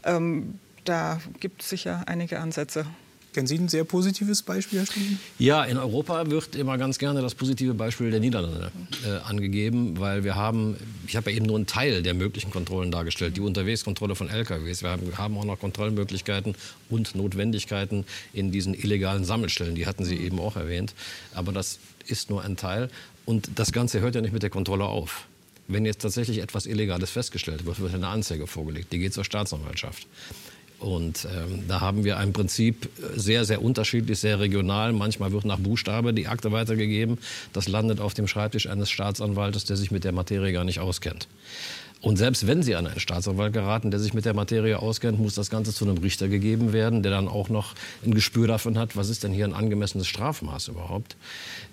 Ähm, 0.05 0.59
da 0.85 1.21
gibt 1.41 1.63
es 1.63 1.69
sicher 1.69 2.05
einige 2.07 2.39
Ansätze. 2.39 2.87
Kennen 3.33 3.47
Sie 3.47 3.59
ein 3.59 3.69
sehr 3.69 3.85
positives 3.85 4.43
Beispiel, 4.43 4.81
Herr 4.81 4.87
Stunden? 4.87 5.21
Ja, 5.39 5.63
in 5.63 5.79
Europa 5.79 6.29
wird 6.31 6.57
immer 6.57 6.79
ganz 6.79 6.99
gerne 6.99 7.23
das 7.23 7.37
positive 7.37 7.75
Beispiel 7.75 8.11
der 8.11 8.19
Niederlande 8.19 8.73
äh, 9.07 9.19
angegeben, 9.19 10.01
weil 10.01 10.25
wir 10.25 10.35
haben, 10.35 10.77
ich 11.07 11.15
habe 11.15 11.31
ja 11.31 11.37
eben 11.37 11.47
nur 11.47 11.57
einen 11.57 11.67
Teil 11.67 12.03
der 12.03 12.15
möglichen 12.15 12.51
Kontrollen 12.51 12.91
dargestellt, 12.91 13.37
die 13.37 13.41
Unterwegskontrolle 13.41 14.17
von 14.17 14.29
LKWs. 14.29 14.83
Wir 14.83 14.91
haben, 14.91 15.17
haben 15.17 15.39
auch 15.39 15.45
noch 15.45 15.61
Kontrollmöglichkeiten 15.61 16.57
und 16.89 17.15
Notwendigkeiten 17.15 18.05
in 18.33 18.51
diesen 18.51 18.75
illegalen 18.75 19.25
Sammelstellen, 19.25 19.77
die 19.77 19.87
hatten 19.87 20.05
Sie 20.05 20.17
eben 20.17 20.41
auch 20.41 20.57
erwähnt. 20.57 20.95
Aber 21.33 21.53
das 21.53 21.79
ist 22.07 22.31
nur 22.31 22.43
ein 22.43 22.57
Teil. 22.57 22.91
Und 23.27 23.51
das 23.55 23.71
Ganze 23.71 24.01
hört 24.01 24.17
ja 24.17 24.23
nicht 24.23 24.33
mit 24.33 24.43
der 24.43 24.51
Kontrolle 24.51 24.87
auf. 24.87 25.29
Wenn 25.69 25.87
jetzt 25.87 26.03
tatsächlich 26.03 26.39
etwas 26.39 26.67
Illegales 26.67 27.11
festgestellt 27.11 27.65
wird, 27.65 27.79
wird 27.79 27.95
eine 27.95 28.09
Anzeige 28.09 28.49
vorgelegt. 28.49 28.93
Die 28.93 28.99
geht 28.99 29.15
zur 29.15 29.23
Staatsanwaltschaft. 29.23 30.09
Und 30.81 31.27
ähm, 31.27 31.65
da 31.69 31.83
haben 31.83 32.05
wir 32.05 32.17
ein 32.17 32.33
Prinzip 32.33 32.89
sehr, 33.15 33.45
sehr 33.45 33.63
unterschiedlich, 33.63 34.19
sehr 34.19 34.41
regional. 34.41 34.95
Manchmal 34.95 35.31
wird 35.31 35.45
nach 35.45 35.59
Buchstabe 35.59 36.15
die 36.15 36.27
Akte 36.27 36.53
weitergegeben. 36.53 37.19
Das 37.53 37.69
landet 37.69 38.01
auf 38.01 38.15
dem 38.15 38.27
Schreibtisch 38.27 38.67
eines 38.67 38.91
Staatsanwaltes, 38.91 39.67
der 39.67 39.77
sich 39.77 39.91
mit 39.91 40.05
der 40.05 40.13
Materie 40.13 40.53
gar 40.53 40.65
nicht 40.65 40.81
auskennt. 40.81 41.29
Und 42.03 42.17
selbst 42.17 42.47
wenn 42.47 42.63
Sie 42.63 42.75
an 42.77 42.87
einen 42.87 42.99
Staatsanwalt 42.99 43.53
geraten, 43.53 43.91
der 43.91 44.01
sich 44.01 44.15
mit 44.15 44.25
der 44.25 44.33
Materie 44.33 44.79
auskennt, 44.79 45.19
muss 45.19 45.35
das 45.35 45.51
Ganze 45.51 45.75
zu 45.75 45.85
einem 45.85 45.99
Richter 45.99 46.29
gegeben 46.29 46.73
werden, 46.73 47.03
der 47.03 47.13
dann 47.13 47.29
auch 47.29 47.51
noch 47.51 47.75
ein 48.05 48.15
Gespür 48.15 48.47
davon 48.47 48.79
hat, 48.79 48.97
was 48.97 49.11
ist 49.11 49.23
denn 49.23 49.33
hier 49.33 49.45
ein 49.45 49.53
angemessenes 49.53 50.07
Strafmaß 50.07 50.69
überhaupt. 50.69 51.17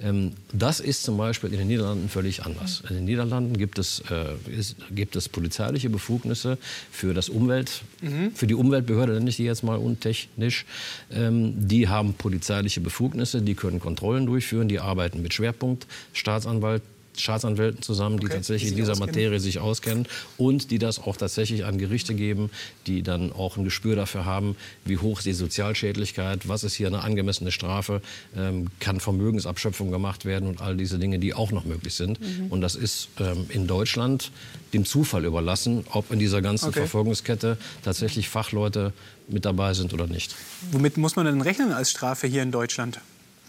Ähm, 0.01 0.33
das 0.51 0.81
ist 0.81 1.03
zum 1.03 1.17
Beispiel 1.17 1.51
in 1.53 1.59
den 1.59 1.67
Niederlanden 1.67 2.09
völlig 2.09 2.43
anders. 2.43 2.83
In 2.89 2.95
den 2.95 3.05
Niederlanden 3.05 3.57
gibt 3.57 3.79
es, 3.79 4.03
äh, 4.11 4.33
ist, 4.51 4.75
gibt 4.91 5.15
es 5.15 5.29
polizeiliche 5.29 5.89
Befugnisse 5.89 6.57
für, 6.91 7.13
das 7.13 7.29
Umwelt, 7.29 7.83
mhm. 8.01 8.31
für 8.33 8.47
die 8.47 8.55
Umweltbehörde, 8.55 9.13
nenne 9.13 9.29
ich 9.29 9.37
die 9.37 9.45
jetzt 9.45 9.63
mal 9.63 9.77
untechnisch. 9.77 10.65
Ähm, 11.09 11.53
die 11.67 11.87
haben 11.87 12.13
polizeiliche 12.15 12.81
Befugnisse, 12.81 13.41
die 13.41 13.55
können 13.55 13.79
Kontrollen 13.79 14.25
durchführen, 14.25 14.67
die 14.67 14.79
arbeiten 14.79 15.21
mit 15.21 15.33
Schwerpunkt 15.33 15.87
Staatsanwalt, 16.11 16.81
Staatsanwälten 17.17 17.81
zusammen, 17.81 18.19
die 18.19 18.27
okay, 18.27 18.35
tatsächlich 18.35 18.71
in 18.71 18.77
dieser 18.77 18.93
auskennen. 18.93 19.13
Materie 19.13 19.39
sich 19.39 19.59
auskennen 19.59 20.07
und 20.37 20.71
die 20.71 20.79
das 20.79 20.99
auch 20.99 21.17
tatsächlich 21.17 21.65
an 21.65 21.77
Gerichte 21.77 22.13
geben, 22.13 22.49
die 22.85 23.03
dann 23.03 23.31
auch 23.31 23.57
ein 23.57 23.63
Gespür 23.63 23.95
dafür 23.95 24.25
haben, 24.25 24.55
wie 24.85 24.97
hoch 24.97 25.19
ist 25.19 25.25
die 25.25 25.33
Sozialschädlichkeit, 25.33 26.47
was 26.47 26.63
ist 26.63 26.75
hier 26.75 26.87
eine 26.87 27.03
angemessene 27.03 27.51
Strafe, 27.51 28.01
ähm, 28.35 28.67
kann 28.79 28.99
Vermögensabschöpfung 28.99 29.91
gemacht 29.91 30.25
werden 30.25 30.47
und 30.47 30.61
all 30.61 30.77
diese 30.77 30.99
Dinge, 30.99 31.19
die 31.19 31.33
auch 31.33 31.51
noch 31.51 31.65
möglich 31.65 31.93
sind. 31.93 32.19
Mhm. 32.19 32.47
Und 32.47 32.61
das 32.61 32.75
ist 32.75 33.09
ähm, 33.19 33.45
in 33.49 33.67
Deutschland 33.67 34.31
dem 34.73 34.85
Zufall 34.85 35.25
überlassen, 35.25 35.85
ob 35.91 36.11
in 36.11 36.19
dieser 36.19 36.41
ganzen 36.41 36.69
okay. 36.69 36.79
Verfolgungskette 36.79 37.57
tatsächlich 37.83 38.29
Fachleute 38.29 38.93
mit 39.27 39.45
dabei 39.45 39.73
sind 39.73 39.93
oder 39.93 40.07
nicht. 40.07 40.35
Womit 40.71 40.97
muss 40.97 41.15
man 41.15 41.25
denn 41.25 41.41
rechnen 41.41 41.71
als 41.71 41.91
Strafe 41.91 42.27
hier 42.27 42.43
in 42.43 42.51
Deutschland, 42.51 42.99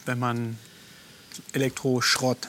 wenn 0.06 0.18
man 0.18 0.56
Elektroschrott 1.52 2.48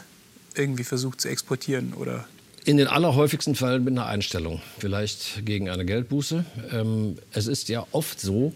irgendwie 0.59 0.83
versucht 0.83 1.21
zu 1.21 1.29
exportieren 1.29 1.93
oder 1.93 2.27
in 2.65 2.77
den 2.77 2.87
allerhäufigsten 2.87 3.55
Fällen 3.55 3.83
mit 3.83 3.93
einer 3.93 4.05
Einstellung, 4.05 4.61
vielleicht 4.77 5.45
gegen 5.45 5.69
eine 5.69 5.85
Geldbuße. 5.85 6.45
Ähm, 6.71 7.15
es 7.31 7.47
ist 7.47 7.69
ja 7.69 7.87
oft 7.91 8.19
so, 8.19 8.53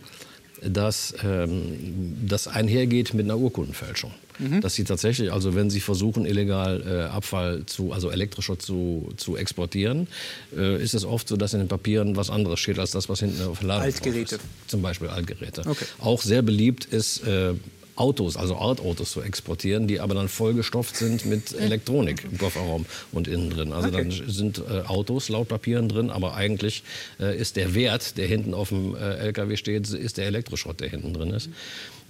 dass 0.62 1.16
ähm, 1.24 2.16
das 2.28 2.48
einhergeht 2.48 3.14
mit 3.14 3.26
einer 3.26 3.38
Urkundenfälschung. 3.38 4.12
Mhm. 4.40 4.62
Dass 4.62 4.74
sie 4.76 4.84
tatsächlich, 4.84 5.32
also 5.32 5.56
wenn 5.56 5.70
sie 5.70 5.80
versuchen, 5.80 6.26
illegal 6.26 6.84
äh, 6.86 7.12
Abfall 7.12 7.66
zu, 7.66 7.92
also 7.92 8.10
Elektroschrott 8.10 8.62
zu, 8.62 9.10
zu 9.18 9.38
exportieren, 9.38 10.08
äh, 10.56 10.82
ist 10.82 10.94
es 10.94 11.06
oft 11.06 11.28
so, 11.28 11.38
dass 11.38 11.54
in 11.54 11.60
den 11.60 11.68
Papieren 11.68 12.16
was 12.16 12.30
anderes 12.30 12.60
steht 12.60 12.80
als 12.80 12.92
das, 12.92 13.10
was 13.10 13.20
hinten 13.20 13.44
auf 13.44 13.60
dem 13.60 13.68
Laden 13.68 13.84
Altgeräte. 13.84 14.36
Ist. 14.36 14.44
Zum 14.68 14.82
Beispiel 14.82 15.08
Altgeräte. 15.08 15.62
Okay. 15.66 15.86
Auch 16.00 16.22
sehr 16.22 16.42
beliebt 16.42 16.86
ist 16.86 17.26
äh, 17.28 17.54
Autos, 17.96 18.38
also 18.38 18.58
Artautos 18.58 19.12
zu 19.12 19.22
exportieren, 19.22 19.88
die 19.88 20.00
aber 20.00 20.16
dann 20.16 20.28
vollgestopft 20.28 20.96
sind 20.96 21.26
mit 21.26 21.54
Elektronik 21.54 22.24
im 22.24 22.38
Kofferraum 22.38 22.86
und 23.12 23.28
innen 23.28 23.50
drin. 23.50 23.72
Also 23.72 23.90
okay. 23.90 23.98
dann 23.98 24.30
sind 24.30 24.60
äh, 24.60 24.82
Autos 24.88 25.30
laut 25.30 25.48
Papieren 25.48 25.90
drin, 25.90 26.10
aber 26.10 26.34
eigentlich 26.34 26.84
äh, 27.20 27.38
ist 27.38 27.56
der 27.56 27.76
Wert, 27.76 28.18
der 28.18 28.28
hinten 28.28 28.54
auf 28.54 28.70
dem 28.70 28.96
äh, 28.96 29.18
LKW 29.18 29.58
steht, 29.58 29.90
ist 29.90 30.18
der 30.18 30.26
Elektroschrott, 30.26 30.80
der 30.80 30.90
hinten 30.90 31.14
drin 31.14 31.32
ist. 31.32 31.50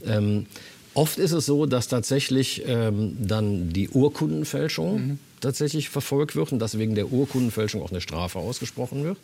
Ähm, 0.06 0.46
oft 0.94 1.18
ist 1.18 1.32
es 1.32 1.46
so, 1.46 1.66
dass 1.66 1.88
tatsächlich 1.90 2.64
ähm, 2.66 3.18
dann 3.20 3.74
die 3.74 3.90
Urkundenfälschung 3.90 5.08
mhm. 5.08 5.20
tatsächlich 5.42 5.90
verfolgt 5.90 6.36
wird 6.36 6.54
und 6.54 6.60
dass 6.60 6.78
wegen 6.78 6.96
der 6.96 7.12
Urkundenfälschung 7.12 7.82
auch 7.82 7.92
eine 7.92 8.02
Strafe 8.02 8.40
ausgesprochen 8.40 9.04
wird. 9.04 9.18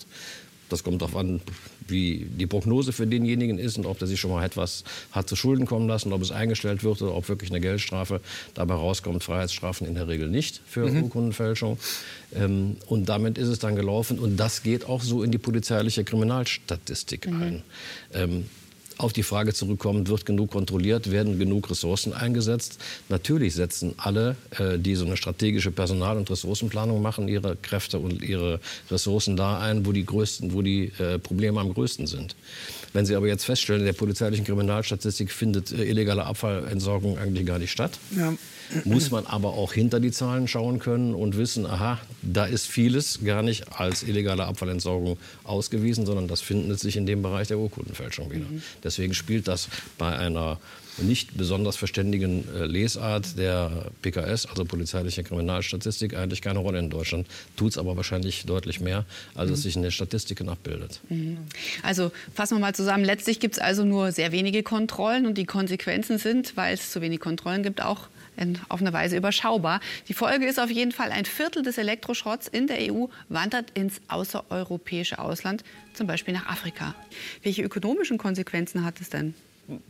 Das 0.70 0.84
kommt 0.84 1.02
darauf 1.02 1.16
an, 1.16 1.42
wie 1.88 2.28
die 2.30 2.48
Prognose 2.48 2.94
für 2.94 3.08
denjenigen 3.08 3.58
ist 3.58 3.78
und 3.78 3.86
ob 3.86 4.00
der 4.00 4.08
sich 4.08 4.20
schon 4.20 4.32
mal 4.32 4.46
etwas 4.46 4.84
hat 5.12 5.28
zu 5.28 5.36
Schulden 5.36 5.66
kommen 5.66 5.88
lassen, 5.88 6.14
ob 6.14 6.22
es 6.22 6.32
eingestellt 6.32 6.84
wird 6.84 7.02
oder 7.02 7.16
ob 7.16 7.28
wirklich 7.28 7.52
eine 7.52 7.60
Geldstrafe 7.60 8.22
dabei 8.54 8.76
rauskommt. 8.76 9.24
Freiheitsstrafen 9.24 9.88
in 9.88 9.96
der 9.96 10.08
Regel 10.08 10.30
nicht 10.30 10.62
für 10.68 10.90
mhm. 10.90 11.04
Urkundenfälschung. 11.04 11.78
Ähm, 12.34 12.78
und 12.88 13.10
damit 13.10 13.38
ist 13.38 13.48
es 13.48 13.60
dann 13.60 13.76
gelaufen. 13.76 14.20
Und 14.20 14.38
das 14.38 14.64
geht 14.64 14.86
auch 14.86 15.02
so 15.02 15.24
in 15.24 15.32
die 15.32 15.38
polizeiliche 15.38 16.04
Kriminalstatistik 16.04 17.28
mhm. 17.28 17.42
ein. 17.42 17.64
Ähm, 18.14 18.46
auf 19.00 19.14
die 19.14 19.24
Frage 19.24 19.54
zurückkommen, 19.54 20.08
wird 20.08 20.26
genug 20.26 20.52
kontrolliert, 20.52 21.10
werden 21.10 21.40
genug 21.40 21.70
Ressourcen 21.70 22.14
eingesetzt. 22.14 22.80
Natürlich 23.08 23.56
setzen 23.56 23.94
alle, 23.98 24.36
äh, 24.58 24.78
die 24.78 24.96
so 24.96 25.06
eine 25.06 25.16
strategische 25.16 25.72
Personal- 25.72 26.18
und 26.18 26.30
Ressourcenplanung 26.30 27.02
machen, 27.02 27.30
ihre 27.30 27.56
Kräfte 27.56 27.98
und 27.98 28.22
ihre 28.22 28.60
Ressourcen 28.92 29.38
da 29.38 29.60
ein, 29.60 29.86
wo 29.86 29.94
die, 29.94 30.06
größten, 30.06 30.54
wo 30.54 30.62
die 30.62 30.92
äh, 31.00 31.18
Probleme 31.18 31.62
am 31.62 31.74
größten 31.74 32.08
sind. 32.08 32.36
Wenn 32.92 33.06
Sie 33.06 33.16
aber 33.16 33.28
jetzt 33.28 33.46
feststellen, 33.46 33.82
in 33.82 33.86
der 33.86 33.94
polizeilichen 33.94 34.46
Kriminalstatistik 34.46 35.32
findet 35.32 35.72
äh, 35.72 35.86
illegale 35.86 36.26
Abfallentsorgung 36.26 37.18
eigentlich 37.18 37.46
gar 37.46 37.58
nicht 37.58 37.72
statt, 37.72 37.98
ja 38.16 38.34
muss 38.86 39.12
man 39.12 39.26
aber 39.26 39.50
auch 39.50 39.74
hinter 39.74 40.00
die 40.00 40.12
Zahlen 40.12 40.48
schauen 40.48 40.80
können 40.80 41.14
und 41.14 41.38
wissen, 41.38 41.66
aha, 41.66 42.00
da 42.22 42.46
ist 42.46 42.68
vieles 42.68 43.20
gar 43.24 43.44
nicht 43.44 43.80
als 43.80 44.04
illegale 44.04 44.46
Abfallentsorgung 44.46 45.18
ausgewiesen, 45.44 46.06
sondern 46.06 46.28
das 46.28 46.42
findet 46.42 46.80
sich 46.80 46.96
in 46.96 47.06
dem 47.06 47.22
Bereich 47.22 47.48
der 47.48 47.58
Urkundenfälschung 47.58 48.32
wieder. 48.32 48.46
Mhm. 48.46 48.62
Deswegen 48.84 49.14
spielt 49.14 49.48
das 49.48 49.70
bei 49.98 50.18
einer 50.18 50.60
nicht 51.02 51.38
besonders 51.38 51.76
verständigen 51.76 52.46
äh, 52.56 52.66
Lesart 52.66 53.38
der 53.38 53.92
PKS, 54.02 54.46
also 54.48 54.66
polizeiliche 54.66 55.24
Kriminalstatistik, 55.24 56.16
eigentlich 56.16 56.42
keine 56.42 56.60
Rolle 56.60 56.80
in 56.80 56.90
Deutschland. 56.90 57.28
Tut 57.56 57.72
es 57.72 57.78
aber 57.78 57.96
wahrscheinlich 57.98 58.46
deutlich 58.46 58.80
mehr, 58.80 59.06
als 59.36 59.50
mhm. 59.50 59.54
es 59.54 59.64
sich 59.64 59.76
in 59.76 59.82
den 59.82 59.92
Statistiken 59.92 60.50
abbildet. 60.50 61.00
Mhm. 61.10 61.38
Also 61.84 62.12
fassen 62.34 62.56
wir 62.56 62.60
mal 62.62 62.76
zusammen. 62.76 63.04
Letztlich 63.04 63.40
gibt 63.40 63.56
es 63.56 63.60
also 63.60 63.86
nur 63.86 64.12
sehr 64.12 64.32
wenige 64.32 64.64
Kontrollen 64.64 65.26
und 65.26 65.38
die 65.38 65.46
Konsequenzen 65.46 66.18
sind, 66.18 66.56
weil 66.58 66.74
es 66.74 66.92
zu 66.92 67.02
wenig 67.02 67.20
Kontrollen 67.20 67.64
gibt, 67.64 67.82
auch 67.82 68.08
auf 68.69 68.82
eine 68.82 68.93
Weise 68.93 69.17
überschaubar. 69.17 69.80
Die 70.08 70.13
Folge 70.13 70.45
ist 70.45 70.60
auf 70.60 70.69
jeden 70.69 70.91
Fall, 70.91 71.12
ein 71.12 71.25
Viertel 71.25 71.63
des 71.63 71.78
Elektroschrotts 71.78 72.47
in 72.47 72.67
der 72.67 72.93
EU 72.93 73.08
wandert 73.30 73.71
ins 73.71 74.02
außereuropäische 74.08 75.19
Ausland, 75.19 75.63
zum 75.93 76.08
Beispiel 76.08 76.34
nach 76.34 76.47
Afrika. 76.47 76.95
Welche 77.43 77.63
ökonomischen 77.63 78.17
Konsequenzen 78.17 78.84
hat 78.86 79.02
es 79.02 79.10
denn? 79.10 79.34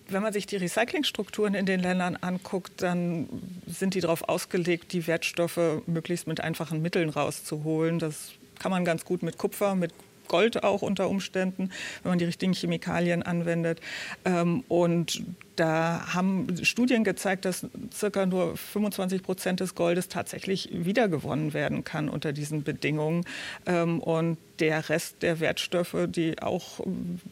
Wenn 0.09 0.21
man 0.21 0.33
sich 0.33 0.45
die 0.45 0.57
Recyclingstrukturen 0.57 1.53
in 1.53 1.65
den 1.65 1.79
Ländern 1.79 2.17
anguckt, 2.17 2.81
dann 2.81 3.29
sind 3.65 3.93
die 3.93 4.01
darauf 4.01 4.27
ausgelegt, 4.27 4.91
die 4.91 5.07
Wertstoffe 5.07 5.81
möglichst 5.85 6.27
mit 6.27 6.41
einfachen 6.41 6.81
Mitteln 6.81 7.09
rauszuholen. 7.09 7.97
Das 7.97 8.31
kann 8.59 8.71
man 8.71 8.83
ganz 8.83 9.05
gut 9.05 9.23
mit 9.23 9.37
Kupfer, 9.37 9.75
mit 9.75 9.93
Gold 10.29 10.63
auch 10.63 10.81
unter 10.81 11.09
Umständen, 11.09 11.71
wenn 12.03 12.11
man 12.11 12.19
die 12.19 12.25
richtigen 12.25 12.53
Chemikalien 12.53 13.23
anwendet. 13.23 13.81
Ähm, 14.23 14.63
und 14.69 15.21
da 15.57 16.13
haben 16.13 16.63
Studien 16.63 17.03
gezeigt, 17.03 17.43
dass 17.43 17.65
circa 17.93 18.25
nur 18.25 18.55
25 18.55 19.21
Prozent 19.21 19.59
des 19.59 19.75
Goldes 19.75 20.07
tatsächlich 20.07 20.69
wiedergewonnen 20.71 21.53
werden 21.53 21.83
kann 21.83 22.07
unter 22.07 22.31
diesen 22.31 22.63
Bedingungen. 22.63 23.25
Ähm, 23.65 23.99
und 23.99 24.37
der 24.59 24.87
Rest 24.89 25.21
der 25.21 25.39
Wertstoffe, 25.39 25.95
die 26.07 26.41
auch 26.41 26.79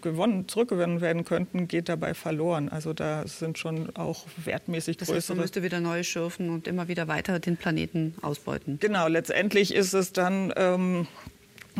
gewonnen, 0.01 0.47
zurückgewonnen 0.47 0.99
werden 1.01 1.23
könnten, 1.23 1.67
geht 1.67 1.87
dabei 1.89 2.13
verloren. 2.13 2.69
Also 2.69 2.93
da 2.93 3.25
sind 3.27 3.57
schon 3.57 3.95
auch 3.95 4.25
wertmäßig 4.43 4.97
größere. 4.97 5.15
Das 5.15 5.23
heißt, 5.23 5.29
man 5.29 5.39
müsste 5.39 5.63
wieder 5.63 5.79
neu 5.79 6.03
schürfen 6.03 6.49
und 6.49 6.67
immer 6.67 6.87
wieder 6.87 7.07
weiter 7.07 7.39
den 7.39 7.55
Planeten 7.55 8.15
ausbeuten. 8.21 8.77
Genau, 8.79 9.07
letztendlich 9.07 9.73
ist 9.73 9.93
es 9.93 10.11
dann 10.11 10.53
ähm, 10.57 11.07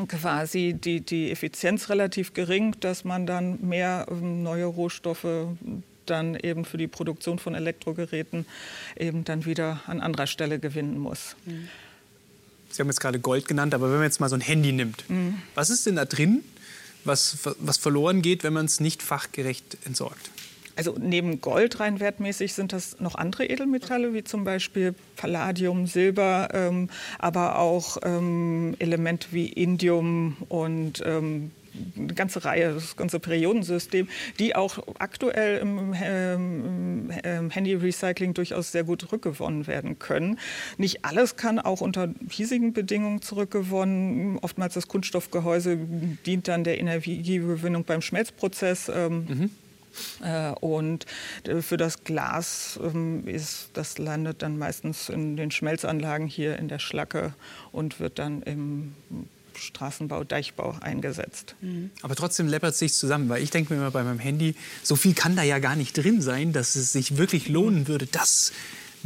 quasi 0.06 0.76
die, 0.80 1.02
die 1.02 1.32
Effizienz 1.32 1.90
relativ 1.90 2.34
gering, 2.34 2.76
dass 2.80 3.04
man 3.04 3.26
dann 3.26 3.60
mehr 3.62 4.06
ähm, 4.12 4.44
neue 4.44 4.66
Rohstoffe 4.66 5.26
dann 6.06 6.36
eben 6.36 6.66
für 6.66 6.78
die 6.78 6.88
Produktion 6.88 7.40
von 7.40 7.56
Elektrogeräten 7.56 8.46
eben 8.98 9.24
dann 9.24 9.46
wieder 9.46 9.82
an 9.88 10.00
anderer 10.02 10.28
Stelle 10.28 10.60
gewinnen 10.60 11.00
muss. 11.00 11.36
Sie 12.70 12.82
haben 12.82 12.88
jetzt 12.88 13.00
gerade 13.00 13.20
Gold 13.20 13.48
genannt, 13.48 13.74
aber 13.74 13.88
wenn 13.88 13.98
man 13.98 14.04
jetzt 14.04 14.20
mal 14.20 14.30
so 14.30 14.36
ein 14.36 14.42
Handy 14.42 14.72
nimmt, 14.72 15.10
mhm. 15.10 15.42
was 15.56 15.70
ist 15.70 15.86
denn 15.86 15.96
da 15.96 16.06
drin, 16.06 16.44
was, 17.04 17.38
was 17.60 17.78
verloren 17.78 18.22
geht, 18.22 18.44
wenn 18.44 18.54
man 18.54 18.66
es 18.66 18.80
nicht 18.80 19.02
fachgerecht 19.02 19.78
entsorgt? 19.86 20.30
Also 20.78 20.96
neben 21.00 21.42
Gold 21.42 21.80
rein 21.80 22.00
wertmäßig 22.00 22.54
sind 22.54 22.72
das 22.72 23.00
noch 23.00 23.16
andere 23.16 23.46
Edelmetalle, 23.46 24.14
wie 24.14 24.24
zum 24.24 24.44
Beispiel 24.44 24.94
Palladium, 25.16 25.88
Silber, 25.88 26.50
ähm, 26.54 26.90
aber 27.18 27.58
auch 27.58 27.98
ähm, 28.04 28.76
Elemente 28.78 29.30
wie 29.32 29.48
Indium 29.48 30.38
und 30.50 31.04
ähm, 31.04 31.52
eine 31.96 32.14
ganze 32.14 32.46
Reihe, 32.46 32.74
das 32.74 32.96
ganze 32.96 33.20
Periodensystem, 33.20 34.08
die 34.40 34.56
auch 34.56 34.80
aktuell 35.00 35.60
im, 35.60 35.94
ähm, 36.04 37.50
Handy-Recycling 37.50 38.34
durchaus 38.34 38.72
sehr 38.72 38.84
gut 38.84 39.12
rückgewonnen 39.12 39.68
werden 39.68 39.98
können. 40.00 40.40
Nicht 40.78 41.06
alles 41.06 41.36
kann 41.36 41.60
auch 41.60 41.82
unter 41.82 42.10
hiesigen 42.30 42.74
Bedingungen 42.74 43.22
zurückgewonnen. 43.22 44.38
Oftmals 44.40 44.76
das 44.76 44.88
Kunststoffgehäuse 44.88 45.78
dient 46.26 46.48
dann 46.48 46.64
der 46.64 46.80
Energiegewinnung 46.80 47.84
beim 47.84 48.02
Schmelzprozess. 48.02 48.92
Ähm, 48.94 49.26
mhm. 49.28 49.50
Äh, 50.22 50.52
und 50.60 51.06
äh, 51.44 51.62
für 51.62 51.78
das 51.78 52.04
Glas 52.04 52.80
ähm, 52.84 53.28
ist, 53.28 53.70
das 53.74 53.98
landet 53.98 54.42
dann 54.42 54.58
meistens 54.58 55.10
in 55.10 55.38
den 55.38 55.52
Schmelzanlagen 55.52 56.28
hier 56.28 56.58
in 56.58 56.68
der 56.68 56.80
Schlacke 56.80 57.34
und 57.72 58.00
wird 58.00 58.20
dann 58.20 58.42
im 58.44 58.94
Straßenbau, 59.58 60.24
Deichbau 60.24 60.78
eingesetzt. 60.82 61.56
Mhm. 61.62 61.92
Aber 62.02 62.16
trotzdem 62.16 62.48
läppert 62.48 62.74
es 62.74 62.80
sich 62.80 62.94
zusammen, 62.94 63.30
weil 63.30 63.42
ich 63.42 63.50
denke 63.50 63.74
mir 63.74 63.80
immer 63.80 63.92
bei 63.92 64.04
meinem 64.04 64.20
Handy, 64.20 64.56
so 64.84 64.96
viel 64.96 65.14
kann 65.14 65.36
da 65.36 65.44
ja 65.44 65.60
gar 65.60 65.76
nicht 65.76 65.98
drin 65.98 66.22
sein, 66.22 66.54
dass 66.54 66.76
es 66.76 66.92
sich 66.92 67.18
wirklich 67.18 67.50
lohnen 67.50 67.88
würde, 67.88 68.06
das 68.06 68.52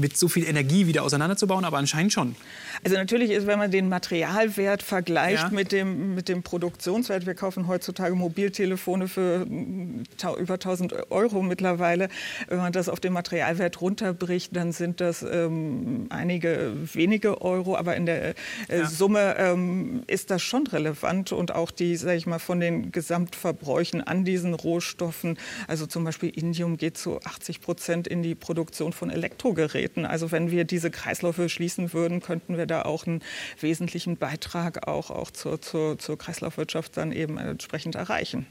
mit 0.01 0.17
so 0.17 0.27
viel 0.27 0.45
Energie 0.45 0.87
wieder 0.87 1.03
auseinanderzubauen, 1.03 1.63
aber 1.63 1.77
anscheinend 1.77 2.11
schon. 2.11 2.35
Also 2.83 2.97
natürlich 2.97 3.31
ist, 3.31 3.47
wenn 3.47 3.59
man 3.59 3.71
den 3.71 3.87
Materialwert 3.87 4.83
vergleicht 4.83 5.43
ja. 5.43 5.49
mit, 5.49 5.71
dem, 5.71 6.15
mit 6.15 6.27
dem 6.27 6.43
Produktionswert, 6.43 7.25
wir 7.25 7.35
kaufen 7.35 7.67
heutzutage 7.67 8.15
Mobiltelefone 8.15 9.07
für 9.07 9.45
über 9.45 10.53
1000 10.55 11.11
Euro 11.11 11.41
mittlerweile. 11.41 12.09
Wenn 12.47 12.57
man 12.57 12.73
das 12.73 12.89
auf 12.89 12.99
den 12.99 13.13
Materialwert 13.13 13.79
runterbricht, 13.79 14.55
dann 14.55 14.71
sind 14.71 14.99
das 14.99 15.23
ähm, 15.23 16.07
einige 16.09 16.73
wenige 16.93 17.41
Euro, 17.41 17.77
aber 17.77 17.95
in 17.95 18.05
der 18.05 18.29
äh, 18.29 18.33
ja. 18.69 18.87
Summe 18.87 19.35
ähm, 19.37 20.03
ist 20.07 20.31
das 20.31 20.41
schon 20.41 20.67
relevant 20.67 21.31
und 21.31 21.53
auch 21.53 21.71
die, 21.71 21.95
sage 21.95 22.17
ich 22.17 22.25
mal, 22.25 22.39
von 22.39 22.59
den 22.59 22.91
Gesamtverbräuchen 22.91 24.01
an 24.01 24.25
diesen 24.25 24.53
Rohstoffen, 24.53 25.37
also 25.67 25.85
zum 25.85 26.03
Beispiel 26.03 26.29
Indium 26.29 26.77
geht 26.77 26.97
zu 26.97 27.19
80 27.21 27.61
Prozent 27.61 28.07
in 28.07 28.23
die 28.23 28.35
Produktion 28.35 28.93
von 28.93 29.09
Elektrogeräten. 29.09 29.90
Also 29.97 30.31
wenn 30.31 30.51
wir 30.51 30.63
diese 30.63 30.91
Kreisläufe 30.91 31.49
schließen 31.49 31.93
würden, 31.93 32.21
könnten 32.21 32.57
wir 32.57 32.65
da 32.65 32.83
auch 32.83 33.05
einen 33.05 33.21
wesentlichen 33.59 34.17
Beitrag 34.17 34.87
auch, 34.87 35.09
auch 35.09 35.31
zur, 35.31 35.61
zur, 35.61 35.97
zur 35.99 36.17
Kreislaufwirtschaft 36.17 36.97
dann 36.97 37.11
eben 37.11 37.37
entsprechend 37.37 37.95
erreichen. 37.95 38.45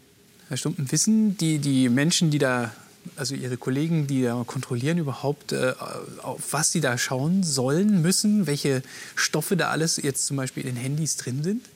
Herr 0.49 0.57
Stumpen, 0.57 0.91
wissen 0.91 1.37
die, 1.37 1.59
die 1.59 1.89
Menschen, 1.89 2.31
die 2.31 2.39
da, 2.39 2.73
also 3.17 3.35
Ihre 3.35 3.57
Kollegen, 3.57 4.07
die 4.07 4.23
da 4.23 4.43
kontrollieren, 4.47 4.99
überhaupt, 4.99 5.53
äh, 5.53 5.75
auf 6.23 6.53
was 6.53 6.73
sie 6.73 6.81
da 6.81 6.99
schauen 6.99 7.43
sollen, 7.45 8.03
müssen, 8.03 8.47
welche 8.47 8.83
Stoffe 9.15 9.57
da 9.57 9.71
alles 9.71 9.97
jetzt 9.97 10.27
zum 10.27 10.37
Beispiel 10.37 10.67
in 10.67 10.75
den 10.75 10.83
Handys 10.83 11.17
drin 11.17 11.43
sind? 11.43 11.67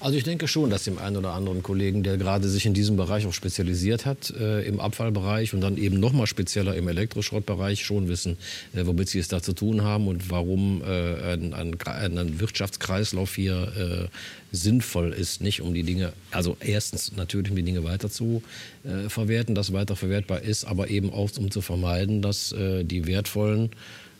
Also 0.00 0.16
ich 0.16 0.24
denke 0.24 0.48
schon, 0.48 0.70
dass 0.70 0.84
dem 0.84 0.98
einen 0.98 1.16
oder 1.16 1.32
anderen 1.32 1.62
Kollegen, 1.62 2.02
der 2.02 2.16
gerade 2.16 2.48
sich 2.48 2.66
in 2.66 2.74
diesem 2.74 2.96
Bereich 2.96 3.26
auch 3.26 3.32
spezialisiert 3.32 4.06
hat, 4.06 4.30
äh, 4.30 4.62
im 4.62 4.80
Abfallbereich 4.80 5.54
und 5.54 5.60
dann 5.60 5.76
eben 5.76 6.00
noch 6.00 6.12
mal 6.12 6.26
spezieller 6.26 6.74
im 6.74 6.88
Elektroschrottbereich, 6.88 7.84
schon 7.84 8.08
wissen, 8.08 8.36
äh, 8.74 8.84
womit 8.84 9.08
sie 9.08 9.18
es 9.18 9.28
da 9.28 9.42
zu 9.42 9.52
tun 9.52 9.82
haben 9.82 10.08
und 10.08 10.30
warum 10.30 10.82
äh, 10.82 11.32
ein, 11.32 11.54
ein, 11.54 11.78
ein, 12.18 12.40
Wirtschaftskreislauf 12.40 13.34
hier 13.34 14.08
äh, 14.10 14.56
sinnvoll 14.56 15.12
ist, 15.12 15.40
nicht 15.40 15.62
um 15.62 15.72
die 15.72 15.84
Dinge, 15.84 16.12
also 16.30 16.56
erstens 16.60 17.12
natürlich 17.16 17.50
um 17.50 17.56
die 17.56 17.62
Dinge 17.62 17.84
weiter 17.84 18.10
zu 18.10 18.42
äh, 18.84 19.08
verwerten, 19.08 19.54
dass 19.54 19.72
weiter 19.72 19.96
verwertbar 19.96 20.42
ist, 20.42 20.64
aber 20.64 20.90
eben 20.90 21.12
auch 21.12 21.30
um 21.38 21.50
zu 21.50 21.60
vermeiden, 21.60 22.22
dass 22.22 22.52
äh, 22.52 22.84
die 22.84 23.06
wertvollen 23.06 23.70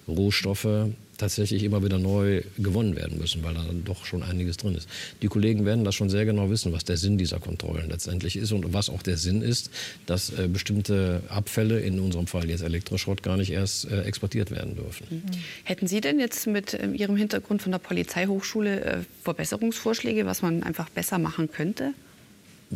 Rohstoffe 0.08 0.88
tatsächlich 1.22 1.62
immer 1.62 1.84
wieder 1.84 1.98
neu 1.98 2.42
gewonnen 2.58 2.96
werden 2.96 3.18
müssen, 3.18 3.44
weil 3.44 3.54
da 3.54 3.64
doch 3.84 4.04
schon 4.04 4.24
einiges 4.24 4.56
drin 4.56 4.74
ist. 4.74 4.88
Die 5.22 5.28
Kollegen 5.28 5.64
werden 5.64 5.84
das 5.84 5.94
schon 5.94 6.10
sehr 6.10 6.24
genau 6.24 6.50
wissen, 6.50 6.72
was 6.72 6.84
der 6.84 6.96
Sinn 6.96 7.16
dieser 7.16 7.38
Kontrollen 7.38 7.88
letztendlich 7.88 8.36
ist 8.36 8.50
und 8.50 8.74
was 8.74 8.90
auch 8.90 9.02
der 9.02 9.16
Sinn 9.16 9.40
ist, 9.40 9.70
dass 10.06 10.30
äh, 10.30 10.48
bestimmte 10.48 11.22
Abfälle, 11.28 11.78
in 11.78 12.00
unserem 12.00 12.26
Fall 12.26 12.50
jetzt 12.50 12.62
Elektroschrott, 12.62 13.22
gar 13.22 13.36
nicht 13.36 13.52
erst 13.52 13.88
äh, 13.88 14.02
exportiert 14.02 14.50
werden 14.50 14.74
dürfen. 14.74 15.06
Mhm. 15.10 15.22
Hätten 15.62 15.86
Sie 15.86 16.00
denn 16.00 16.18
jetzt 16.18 16.48
mit 16.48 16.74
äh, 16.74 16.88
Ihrem 16.88 17.16
Hintergrund 17.16 17.62
von 17.62 17.70
der 17.70 17.78
Polizeihochschule 17.78 18.84
äh, 18.84 18.98
Verbesserungsvorschläge, 19.22 20.26
was 20.26 20.42
man 20.42 20.64
einfach 20.64 20.88
besser 20.90 21.18
machen 21.18 21.50
könnte? 21.52 21.94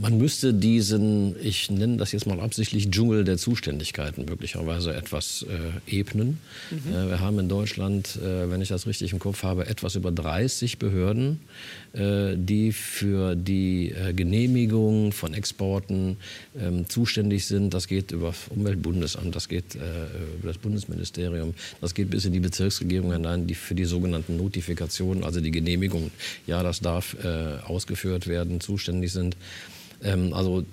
Man 0.01 0.19
müsste 0.19 0.53
diesen, 0.53 1.37
ich 1.43 1.71
nenne 1.71 1.97
das 1.97 2.13
jetzt 2.13 2.27
mal 2.27 2.41
absichtlich, 2.41 2.91
Dschungel 2.91 3.25
der 3.25 3.39
Zuständigkeiten 3.39 4.27
möglicherweise 4.27 4.95
etwas 4.95 5.45
äh, 5.49 5.99
ebnen. 5.99 6.39
Mhm. 6.71 6.93
Äh, 6.93 7.09
wir 7.09 7.21
haben 7.21 7.39
in 7.39 7.49
Deutschland, 7.49 8.17
äh, 8.17 8.51
wenn 8.51 8.61
ich 8.61 8.69
das 8.69 8.87
richtig 8.87 9.13
im 9.13 9.19
Kopf 9.19 9.43
habe, 9.43 9.67
etwas 9.67 9.95
über 9.95 10.13
30 10.13 10.79
Behörden, 10.79 11.41
äh, 11.95 12.37
die 12.37 12.73
für 12.73 13.37
die 13.37 13.91
äh, 13.93 14.13
Genehmigung 14.13 15.13
von 15.13 15.33
Exporten 15.33 16.19
ähm, 16.61 16.89
zuständig 16.89 17.47
sind. 17.47 17.73
Das 17.73 17.89
geht 17.89 18.13
über 18.13 18.29
das 18.29 18.49
Umweltbundesamt, 18.51 19.35
das 19.35 19.49
geht 19.49 19.77
äh, 19.77 19.79
über 20.39 20.49
das 20.49 20.59
Bundesministerium, 20.59 21.55
das 21.81 21.95
geht 21.95 22.11
bis 22.11 22.27
in 22.27 22.35
die 22.35 22.41
Bezirksregierung 22.41 23.13
hinein, 23.13 23.47
die 23.47 23.55
für 23.55 23.75
die 23.75 23.87
sogenannten 23.87 24.37
Notifikationen, 24.37 25.25
also 25.25 25.41
die 25.41 25.51
Genehmigung, 25.51 26.11
ja, 26.47 26.63
das 26.63 26.81
darf 26.81 27.17
ausgeführt 27.67 28.27
werden, 28.27 28.61
zuständig 28.61 29.13
sind. 29.13 29.37
Ähm, 30.07 30.33
also 30.33 30.64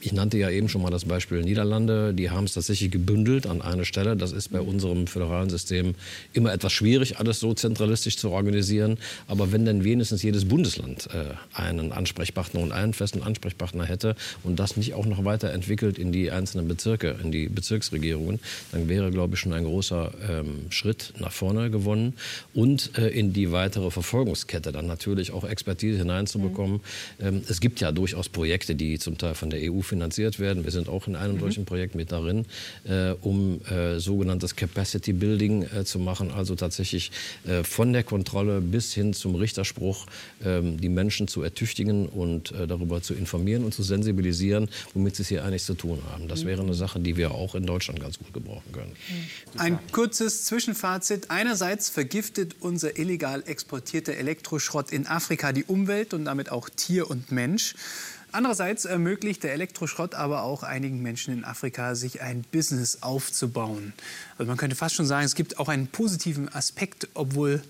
ich 0.00 0.12
nannte 0.12 0.38
ja 0.38 0.50
eben 0.50 0.68
schon 0.68 0.82
mal 0.82 0.90
das 0.90 1.04
Beispiel 1.04 1.42
Niederlande. 1.42 2.14
Die 2.14 2.30
haben 2.30 2.44
es 2.44 2.54
tatsächlich 2.54 2.90
gebündelt 2.90 3.46
an 3.46 3.62
einer 3.62 3.84
Stelle. 3.84 4.16
Das 4.16 4.32
ist 4.32 4.48
bei 4.50 4.60
unserem 4.60 5.06
föderalen 5.06 5.50
System 5.50 5.94
immer 6.32 6.52
etwas 6.52 6.72
schwierig, 6.72 7.18
alles 7.18 7.40
so 7.40 7.54
zentralistisch 7.54 8.16
zu 8.16 8.30
organisieren. 8.30 8.98
Aber 9.26 9.52
wenn 9.52 9.64
dann 9.64 9.84
wenigstens 9.84 10.22
jedes 10.22 10.46
Bundesland 10.46 11.08
äh, 11.12 11.34
einen 11.52 11.92
Ansprechpartner 11.92 12.60
und 12.60 12.72
einen 12.72 12.94
festen 12.94 13.22
Ansprechpartner 13.22 13.84
hätte 13.84 14.16
und 14.42 14.58
das 14.58 14.76
nicht 14.76 14.94
auch 14.94 15.06
noch 15.06 15.24
weiterentwickelt 15.24 15.98
in 15.98 16.12
die 16.12 16.30
einzelnen 16.30 16.68
Bezirke, 16.68 17.16
in 17.22 17.30
die 17.30 17.48
Bezirksregierungen, 17.48 18.40
dann 18.72 18.88
wäre, 18.88 19.10
glaube 19.10 19.34
ich, 19.34 19.40
schon 19.40 19.52
ein 19.52 19.64
großer 19.64 20.12
ähm, 20.28 20.70
Schritt 20.70 21.12
nach 21.18 21.32
vorne 21.32 21.70
gewonnen. 21.70 22.14
Und 22.54 22.96
äh, 22.96 23.08
in 23.08 23.32
die 23.32 23.52
weitere 23.52 23.90
Verfolgungskette 23.90 24.72
dann 24.72 24.86
natürlich 24.86 25.32
auch 25.32 25.44
Expertise 25.44 25.98
hineinzubekommen. 25.98 26.80
Mhm. 27.18 27.26
Ähm, 27.26 27.42
es 27.48 27.60
gibt 27.60 27.80
ja 27.80 27.92
durchaus 27.92 28.28
Projekte, 28.28 28.48
Projekte, 28.48 28.74
die 28.78 28.98
zum 28.98 29.18
Teil 29.18 29.34
von 29.34 29.50
der 29.50 29.60
EU 29.72 29.82
finanziert 29.82 30.38
werden. 30.38 30.64
Wir 30.64 30.70
sind 30.70 30.88
auch 30.88 31.06
in 31.06 31.16
einem 31.16 31.36
mhm. 31.36 31.40
solchen 31.40 31.64
Projekt 31.64 31.94
mit 31.94 32.12
darin, 32.12 32.46
äh, 32.84 33.10
um 33.20 33.60
äh, 33.66 33.98
sogenanntes 33.98 34.56
Capacity 34.56 35.12
Building 35.12 35.62
äh, 35.62 35.84
zu 35.84 35.98
machen, 35.98 36.30
also 36.30 36.54
tatsächlich 36.54 37.10
äh, 37.46 37.64
von 37.64 37.92
der 37.92 38.04
Kontrolle 38.04 38.60
bis 38.60 38.94
hin 38.94 39.12
zum 39.12 39.34
Richterspruch 39.34 40.06
ähm, 40.44 40.80
die 40.80 40.88
Menschen 40.88 41.28
zu 41.28 41.42
ertüchtigen 41.42 42.08
und 42.08 42.52
äh, 42.52 42.66
darüber 42.66 43.02
zu 43.02 43.14
informieren 43.14 43.64
und 43.64 43.74
zu 43.74 43.82
sensibilisieren, 43.82 44.68
womit 44.94 45.16
sie 45.16 45.22
es 45.22 45.28
hier 45.28 45.44
eigentlich 45.44 45.64
zu 45.64 45.74
tun 45.74 46.00
haben. 46.12 46.28
Das 46.28 46.44
wäre 46.44 46.62
eine 46.62 46.74
Sache, 46.74 47.00
die 47.00 47.16
wir 47.16 47.32
auch 47.32 47.54
in 47.54 47.66
Deutschland 47.66 48.00
ganz 48.00 48.18
gut 48.18 48.32
gebrauchen 48.32 48.72
können. 48.72 48.92
Mhm. 48.92 49.60
Ein 49.60 49.78
kurzes 49.92 50.44
Zwischenfazit. 50.44 51.30
Einerseits 51.30 51.88
vergiftet 51.88 52.56
unser 52.60 52.98
illegal 52.98 53.42
exportierter 53.46 54.14
Elektroschrott 54.14 54.92
in 54.92 55.06
Afrika 55.06 55.52
die 55.52 55.64
Umwelt 55.64 56.14
und 56.14 56.24
damit 56.24 56.50
auch 56.50 56.68
Tier 56.68 57.10
und 57.10 57.32
Mensch. 57.32 57.74
Andererseits 58.30 58.84
ermöglicht 58.84 59.42
der 59.42 59.52
Elektroschrott 59.54 60.14
aber 60.14 60.42
auch 60.42 60.62
einigen 60.62 61.00
Menschen 61.02 61.32
in 61.32 61.44
Afrika, 61.44 61.94
sich 61.94 62.20
ein 62.20 62.42
Business 62.52 63.02
aufzubauen. 63.02 63.94
Also 64.36 64.48
man 64.48 64.58
könnte 64.58 64.76
fast 64.76 64.94
schon 64.94 65.06
sagen, 65.06 65.24
es 65.24 65.34
gibt 65.34 65.58
auch 65.58 65.68
einen 65.68 65.86
positiven 65.86 66.52
Aspekt, 66.52 67.08
obwohl 67.14 67.62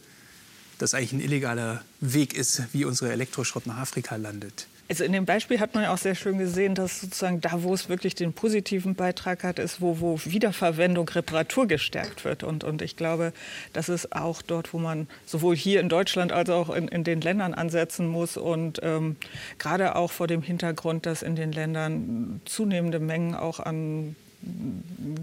das 0.78 0.94
eigentlich 0.94 1.12
ein 1.12 1.20
illegaler 1.20 1.82
Weg 2.00 2.34
ist, 2.34 2.62
wie 2.72 2.84
unser 2.84 3.10
Elektroschrott 3.10 3.66
nach 3.66 3.78
Afrika 3.78 4.16
landet. 4.16 4.66
Also 4.88 5.04
in 5.04 5.12
dem 5.12 5.26
Beispiel 5.26 5.60
hat 5.60 5.74
man 5.74 5.84
ja 5.84 5.92
auch 5.92 5.98
sehr 5.98 6.14
schön 6.14 6.38
gesehen, 6.38 6.74
dass 6.74 7.02
sozusagen 7.02 7.42
da, 7.42 7.62
wo 7.62 7.74
es 7.74 7.90
wirklich 7.90 8.14
den 8.14 8.32
positiven 8.32 8.94
Beitrag 8.94 9.44
hat, 9.44 9.58
ist, 9.58 9.82
wo, 9.82 10.00
wo 10.00 10.18
Wiederverwendung, 10.24 11.06
Reparatur 11.10 11.66
gestärkt 11.66 12.24
wird. 12.24 12.42
Und, 12.42 12.64
und 12.64 12.80
ich 12.80 12.96
glaube, 12.96 13.34
das 13.74 13.90
ist 13.90 14.16
auch 14.16 14.40
dort, 14.40 14.72
wo 14.72 14.78
man 14.78 15.06
sowohl 15.26 15.54
hier 15.54 15.80
in 15.80 15.90
Deutschland 15.90 16.32
als 16.32 16.48
auch 16.48 16.70
in, 16.70 16.88
in 16.88 17.04
den 17.04 17.20
Ländern 17.20 17.52
ansetzen 17.52 18.08
muss. 18.08 18.38
Und 18.38 18.80
ähm, 18.82 19.16
gerade 19.58 19.94
auch 19.94 20.10
vor 20.10 20.26
dem 20.26 20.40
Hintergrund, 20.40 21.04
dass 21.04 21.20
in 21.20 21.36
den 21.36 21.52
Ländern 21.52 22.40
zunehmende 22.46 22.98
Mengen 22.98 23.34
auch 23.34 23.60
an 23.60 24.16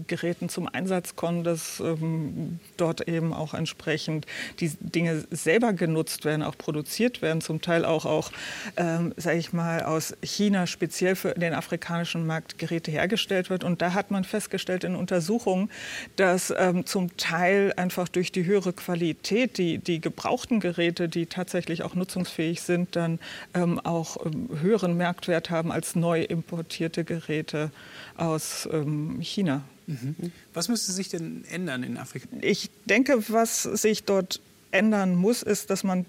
Geräten 0.06 0.48
zum 0.48 0.68
Einsatz 0.68 1.16
kommen, 1.16 1.42
dass 1.42 1.80
ähm, 1.80 2.60
dort 2.76 3.08
eben 3.08 3.32
auch 3.32 3.54
entsprechend 3.54 4.26
die 4.60 4.70
Dinge 4.78 5.24
selber 5.30 5.72
genutzt 5.72 6.24
werden, 6.24 6.42
auch 6.42 6.56
produziert 6.56 7.22
werden, 7.22 7.40
zum 7.40 7.62
Teil 7.62 7.84
auch, 7.84 8.04
auch 8.04 8.30
ähm, 8.76 9.14
sage 9.16 9.38
ich 9.38 9.52
mal, 9.54 9.82
aus 9.82 10.14
China 10.22 10.66
speziell 10.66 11.16
für 11.16 11.32
den 11.32 11.54
afrikanischen 11.54 12.26
Markt 12.26 12.58
Geräte 12.58 12.90
hergestellt 12.90 13.48
wird. 13.48 13.64
Und 13.64 13.80
da 13.80 13.94
hat 13.94 14.10
man 14.10 14.24
festgestellt 14.24 14.84
in 14.84 14.94
Untersuchungen, 14.94 15.70
dass 16.16 16.52
ähm, 16.56 16.84
zum 16.84 17.16
Teil 17.16 17.72
einfach 17.76 18.08
durch 18.08 18.32
die 18.32 18.44
höhere 18.44 18.74
Qualität 18.74 19.56
die, 19.56 19.78
die 19.78 20.00
gebrauchten 20.00 20.60
Geräte, 20.60 21.08
die 21.08 21.26
tatsächlich 21.26 21.82
auch 21.82 21.94
nutzungsfähig 21.94 22.60
sind, 22.60 22.96
dann 22.96 23.18
ähm, 23.54 23.80
auch 23.80 24.24
ähm, 24.26 24.50
höheren 24.60 24.96
Marktwert 24.98 25.48
haben 25.50 25.72
als 25.72 25.96
neu 25.96 26.22
importierte 26.22 27.04
Geräte 27.04 27.70
aus 28.16 28.68
ähm, 28.72 29.20
China. 29.20 29.62
Mhm. 29.86 30.32
Was 30.52 30.68
müsste 30.68 30.92
sich 30.92 31.08
denn 31.08 31.44
ändern 31.50 31.82
in 31.82 31.96
Afrika? 31.96 32.28
Ich 32.40 32.70
denke, 32.86 33.22
was 33.28 33.62
sich 33.62 34.04
dort 34.04 34.40
ändern 34.72 35.14
muss, 35.14 35.42
ist, 35.42 35.70
dass 35.70 35.84
man, 35.84 36.06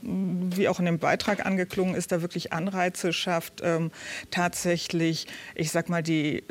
wie 0.55 0.67
auch 0.67 0.79
in 0.79 0.85
dem 0.85 0.99
Beitrag 0.99 1.45
angeklungen 1.45 1.95
ist, 1.95 2.11
da 2.11 2.21
wirklich 2.21 2.53
Anreize 2.53 3.13
schafft, 3.13 3.61
ähm, 3.63 3.91
tatsächlich, 4.31 5.27
ich 5.55 5.71
sag 5.71 5.89
mal, 5.89 6.03
die, 6.03 6.43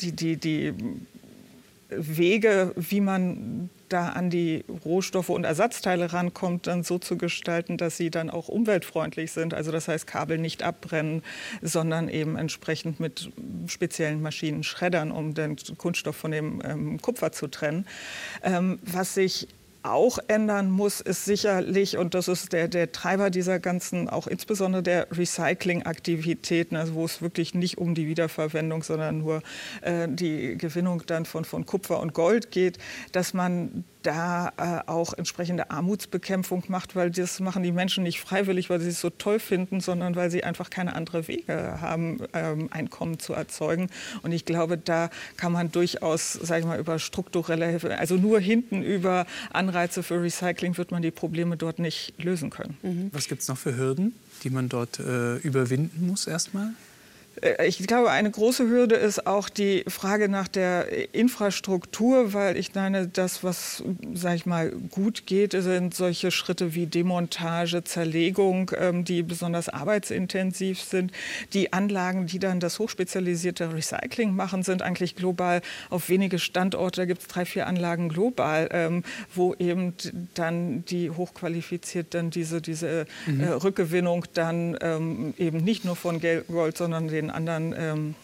die, 0.00 0.12
die, 0.12 0.36
die 0.36 0.74
Wege, 1.90 2.72
wie 2.76 3.00
man 3.00 3.70
da 3.88 4.10
an 4.10 4.28
die 4.28 4.64
Rohstoffe 4.84 5.30
und 5.30 5.44
Ersatzteile 5.44 6.12
rankommt, 6.12 6.66
dann 6.66 6.82
so 6.82 6.98
zu 6.98 7.16
gestalten, 7.16 7.78
dass 7.78 7.96
sie 7.96 8.10
dann 8.10 8.28
auch 8.28 8.48
umweltfreundlich 8.48 9.32
sind. 9.32 9.54
Also 9.54 9.72
das 9.72 9.88
heißt, 9.88 10.06
Kabel 10.06 10.38
nicht 10.38 10.62
abbrennen, 10.62 11.22
sondern 11.62 12.08
eben 12.08 12.36
entsprechend 12.36 13.00
mit 13.00 13.30
speziellen 13.66 14.20
Maschinen 14.20 14.62
schreddern, 14.62 15.10
um 15.10 15.34
den 15.34 15.56
Kunststoff 15.78 16.16
von 16.16 16.30
dem 16.30 16.62
ähm, 16.64 17.00
Kupfer 17.00 17.32
zu 17.32 17.48
trennen. 17.48 17.86
Ähm, 18.42 18.78
was 18.82 19.14
sich 19.14 19.48
auch 19.82 20.18
ändern 20.28 20.70
muss, 20.70 21.00
ist 21.00 21.24
sicherlich, 21.24 21.96
und 21.96 22.14
das 22.14 22.28
ist 22.28 22.52
der, 22.52 22.68
der 22.68 22.92
Treiber 22.92 23.30
dieser 23.30 23.58
ganzen, 23.58 24.08
auch 24.08 24.26
insbesondere 24.26 24.82
der 24.82 25.08
Recycling-Aktivitäten, 25.10 26.76
also 26.76 26.94
wo 26.94 27.04
es 27.04 27.22
wirklich 27.22 27.54
nicht 27.54 27.78
um 27.78 27.94
die 27.94 28.06
Wiederverwendung, 28.06 28.82
sondern 28.82 29.18
nur 29.18 29.42
äh, 29.82 30.08
die 30.08 30.56
Gewinnung 30.56 31.02
dann 31.06 31.24
von, 31.24 31.44
von 31.44 31.66
Kupfer 31.66 32.00
und 32.00 32.14
Gold 32.14 32.50
geht, 32.50 32.78
dass 33.12 33.34
man 33.34 33.84
da 34.02 34.52
äh, 34.56 34.88
auch 34.88 35.12
entsprechende 35.14 35.70
Armutsbekämpfung 35.70 36.64
macht, 36.68 36.96
weil 36.96 37.10
das 37.10 37.40
machen 37.40 37.62
die 37.62 37.72
Menschen 37.72 38.04
nicht 38.04 38.20
freiwillig, 38.20 38.70
weil 38.70 38.80
sie 38.80 38.88
es 38.88 39.00
so 39.00 39.10
toll 39.10 39.40
finden, 39.40 39.80
sondern 39.80 40.16
weil 40.16 40.30
sie 40.30 40.44
einfach 40.44 40.70
keine 40.70 40.94
andere 40.94 41.28
Wege 41.28 41.80
haben, 41.80 42.18
ähm, 42.32 42.68
Einkommen 42.70 43.18
zu 43.18 43.32
erzeugen. 43.32 43.88
Und 44.22 44.32
ich 44.32 44.44
glaube, 44.44 44.78
da 44.78 45.10
kann 45.36 45.52
man 45.52 45.72
durchaus, 45.72 46.32
sage 46.32 46.60
ich 46.60 46.66
mal, 46.66 46.78
über 46.78 46.98
strukturelle 46.98 47.66
Hilfe, 47.66 47.98
also 47.98 48.16
nur 48.16 48.40
hinten 48.40 48.82
über 48.82 49.26
Anreize 49.50 50.02
für 50.02 50.22
Recycling 50.22 50.76
wird 50.76 50.90
man 50.90 51.02
die 51.02 51.10
Probleme 51.10 51.56
dort 51.56 51.78
nicht 51.78 52.14
lösen 52.22 52.50
können. 52.50 52.76
Mhm. 52.82 53.10
Was 53.12 53.28
gibt 53.28 53.42
es 53.42 53.48
noch 53.48 53.58
für 53.58 53.76
Hürden, 53.76 54.14
die 54.44 54.50
man 54.50 54.68
dort 54.68 55.00
äh, 55.00 55.36
überwinden 55.36 56.06
muss 56.06 56.26
erstmal? 56.26 56.72
Äh, 57.42 57.66
ich 57.66 57.78
glaube, 57.86 58.10
eine 58.10 58.30
große 58.30 58.68
Hürde 58.68 58.94
ist 58.94 59.26
auch 59.26 59.48
die 59.48 59.84
Frage 59.88 60.28
nach 60.28 60.48
der 60.48 61.14
Infrastruktur, 61.14 62.32
weil 62.32 62.56
ich 62.56 62.74
meine, 62.74 63.08
das, 63.08 63.44
was, 63.44 63.82
sage 64.14 64.36
ich 64.36 64.46
mal, 64.46 64.70
gut 64.90 65.26
geht, 65.26 65.52
sind 65.52 65.94
solche 65.94 66.30
Schritte 66.30 66.74
wie 66.74 66.86
Demontage, 66.86 67.84
Zerlegung, 67.84 68.70
ähm, 68.78 69.04
die 69.04 69.22
besonders 69.22 69.68
arbeitsintensiv 69.68 70.80
sind. 70.80 71.12
Die 71.52 71.72
Anlagen, 71.72 72.26
die 72.26 72.38
dann 72.38 72.60
das 72.60 72.78
hochspezialisierte 72.78 73.72
Recycling 73.72 74.34
machen, 74.34 74.62
sind 74.62 74.82
eigentlich 74.82 75.16
global 75.16 75.62
auf 75.90 76.08
wenige 76.08 76.38
Standorte. 76.38 77.02
Da 77.02 77.04
gibt 77.06 77.22
es 77.22 77.28
drei, 77.28 77.44
vier 77.44 77.66
Anlagen 77.66 78.08
global, 78.08 78.68
ähm, 78.72 79.04
wo 79.34 79.54
eben 79.58 79.94
dann 80.34 80.84
die 80.86 81.10
hochqualifiziert 81.10 82.14
dann 82.14 82.30
diese, 82.30 82.60
diese 82.60 83.06
mhm. 83.26 83.40
Äh, 83.40 83.48
Rückgewinnung 83.48 84.24
dann 84.34 84.76
ähm, 84.80 85.34
eben 85.38 85.58
nicht 85.58 85.84
nur 85.84 85.96
von 85.96 86.20
Gold, 86.48 86.76
sondern 86.76 87.08
den 87.08 87.27
anderen 87.30 87.74
ähm, 87.76 88.14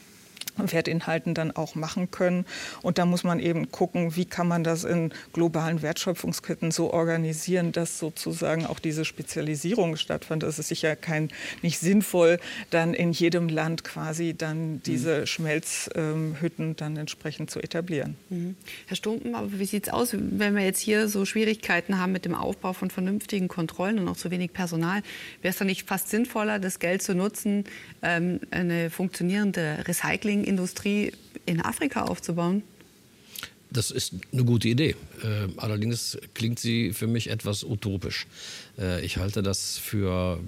Wertinhalten 0.56 1.34
dann 1.34 1.50
auch 1.50 1.74
machen 1.74 2.10
können. 2.10 2.46
Und 2.82 2.98
da 2.98 3.06
muss 3.06 3.24
man 3.24 3.40
eben 3.40 3.70
gucken, 3.70 4.16
wie 4.16 4.24
kann 4.24 4.48
man 4.48 4.64
das 4.64 4.84
in 4.84 5.12
globalen 5.32 5.82
Wertschöpfungsketten 5.82 6.70
so 6.70 6.92
organisieren, 6.92 7.72
dass 7.72 7.98
sozusagen 7.98 8.66
auch 8.66 8.78
diese 8.78 9.04
Spezialisierung 9.04 9.96
stattfindet. 9.96 10.48
Es 10.48 10.58
ist 10.58 10.68
sicher 10.68 10.96
kein, 10.96 11.30
nicht 11.62 11.78
sinnvoll, 11.78 12.38
dann 12.70 12.94
in 12.94 13.12
jedem 13.12 13.48
Land 13.48 13.84
quasi 13.84 14.34
dann 14.36 14.82
diese 14.86 15.20
mhm. 15.20 15.26
Schmelzhütten 15.26 16.76
dann 16.76 16.96
entsprechend 16.96 17.50
zu 17.50 17.60
etablieren. 17.60 18.16
Mhm. 18.30 18.56
Herr 18.86 18.96
Stumpen, 18.96 19.34
aber 19.34 19.58
wie 19.58 19.64
sieht 19.64 19.88
es 19.88 19.92
aus, 19.92 20.14
wenn 20.14 20.54
wir 20.54 20.64
jetzt 20.64 20.80
hier 20.80 21.08
so 21.08 21.24
Schwierigkeiten 21.24 21.98
haben 21.98 22.12
mit 22.12 22.24
dem 22.24 22.34
Aufbau 22.34 22.72
von 22.72 22.90
vernünftigen 22.90 23.48
Kontrollen 23.48 23.98
und 23.98 24.08
auch 24.08 24.16
zu 24.16 24.30
wenig 24.30 24.52
Personal? 24.52 25.02
Wäre 25.42 25.52
es 25.52 25.58
dann 25.58 25.66
nicht 25.66 25.86
fast 25.86 26.08
sinnvoller, 26.08 26.58
das 26.58 26.78
Geld 26.78 27.02
zu 27.02 27.14
nutzen, 27.14 27.64
ähm, 28.02 28.40
eine 28.50 28.90
funktionierende 28.90 29.84
Recycling 29.86 30.43
Industrie 30.44 31.12
in 31.46 31.60
Afrika 31.60 32.04
aufzubauen? 32.04 32.62
Das 33.74 33.90
ist 33.90 34.14
eine 34.32 34.44
gute 34.44 34.68
Idee. 34.68 34.94
Äh, 35.22 35.48
allerdings 35.56 36.16
klingt 36.34 36.60
sie 36.60 36.92
für 36.92 37.08
mich 37.08 37.28
etwas 37.28 37.64
utopisch. 37.64 38.28
Äh, 38.78 39.04
ich 39.04 39.16
halte 39.16 39.42
das 39.42 39.78
für 39.78 40.38